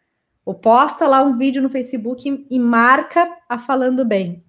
[0.44, 4.44] Ou posta lá um vídeo no Facebook e marca a falando bem.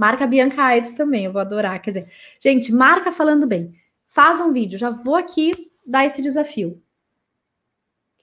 [0.00, 1.78] Marca a Bianca Aides também, eu vou adorar.
[1.82, 2.12] Quer dizer,
[2.42, 3.74] gente, marca falando bem.
[4.06, 6.82] Faz um vídeo, já vou aqui dar esse desafio.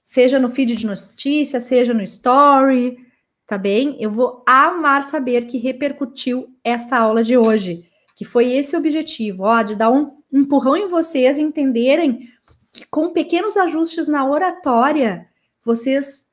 [0.02, 2.98] Seja no feed de notícias, seja no story,
[3.46, 3.96] tá bem?
[4.00, 9.62] Eu vou amar saber que repercutiu esta aula de hoje, que foi esse objetivo, ó,
[9.62, 12.28] de dar um empurrão em vocês entenderem
[12.72, 15.28] que com pequenos ajustes na oratória,
[15.64, 16.26] vocês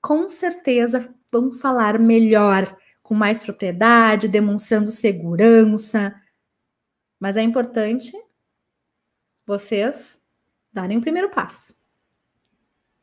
[0.00, 2.74] com certeza vão falar melhor
[3.08, 6.14] com mais propriedade, demonstrando segurança.
[7.18, 8.12] Mas é importante
[9.46, 10.22] vocês
[10.70, 11.74] darem o primeiro passo.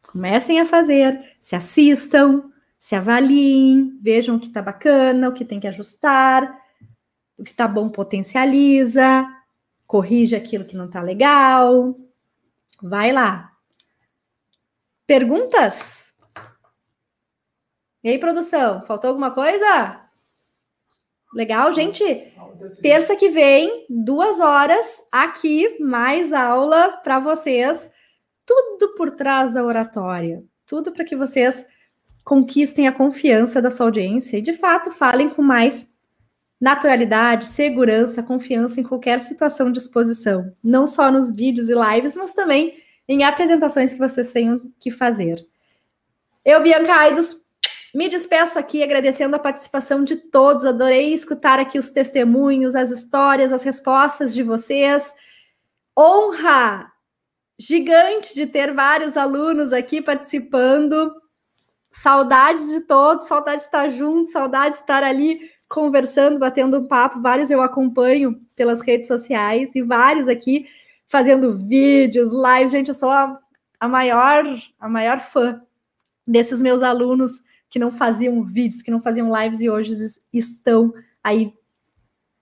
[0.04, 5.60] Comecem a fazer, se assistam, se avaliem, vejam o que está bacana, o que tem
[5.60, 6.56] que ajustar,
[7.36, 9.28] o que está bom potencializa,
[9.88, 12.00] corrige aquilo que não está legal.
[12.80, 13.52] Vai lá.
[15.08, 16.05] Perguntas?
[18.06, 20.00] E aí, produção, faltou alguma coisa?
[21.34, 22.04] Legal, gente?
[22.80, 27.92] Terça que vem, duas horas, aqui, mais aula para vocês.
[28.46, 30.44] Tudo por trás da oratória.
[30.68, 31.66] Tudo para que vocês
[32.24, 35.92] conquistem a confiança da sua audiência e, de fato, falem com mais
[36.62, 40.54] naturalidade, segurança, confiança em qualquer situação de exposição.
[40.64, 42.78] Não só nos vídeos e lives, mas também
[43.08, 45.44] em apresentações que vocês tenham que fazer.
[46.46, 47.45] Eu, Bianca Aidos,
[47.96, 50.66] me despeço aqui agradecendo a participação de todos.
[50.66, 55.16] Adorei escutar aqui os testemunhos, as histórias, as respostas de vocês.
[55.98, 56.92] Honra
[57.58, 61.10] gigante de ter vários alunos aqui participando.
[61.90, 67.22] Saudades de todos, saudade de estar junto, saudade de estar ali conversando, batendo um papo.
[67.22, 70.68] Vários eu acompanho pelas redes sociais e vários aqui
[71.08, 72.72] fazendo vídeos, lives.
[72.72, 73.40] Gente, eu sou a,
[73.80, 74.44] a maior
[74.82, 75.62] a maior fã
[76.28, 77.46] desses meus alunos
[77.76, 79.94] que não faziam vídeos, que não faziam lives e hoje
[80.32, 81.54] estão aí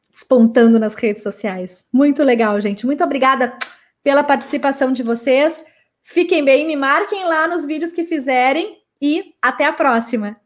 [0.07, 1.83] despontando nas redes sociais.
[1.91, 2.85] Muito legal, gente.
[2.85, 3.57] Muito obrigada
[4.03, 5.59] pela participação de vocês.
[6.03, 10.39] Fiquem bem, me marquem lá nos vídeos que fizerem e até a próxima.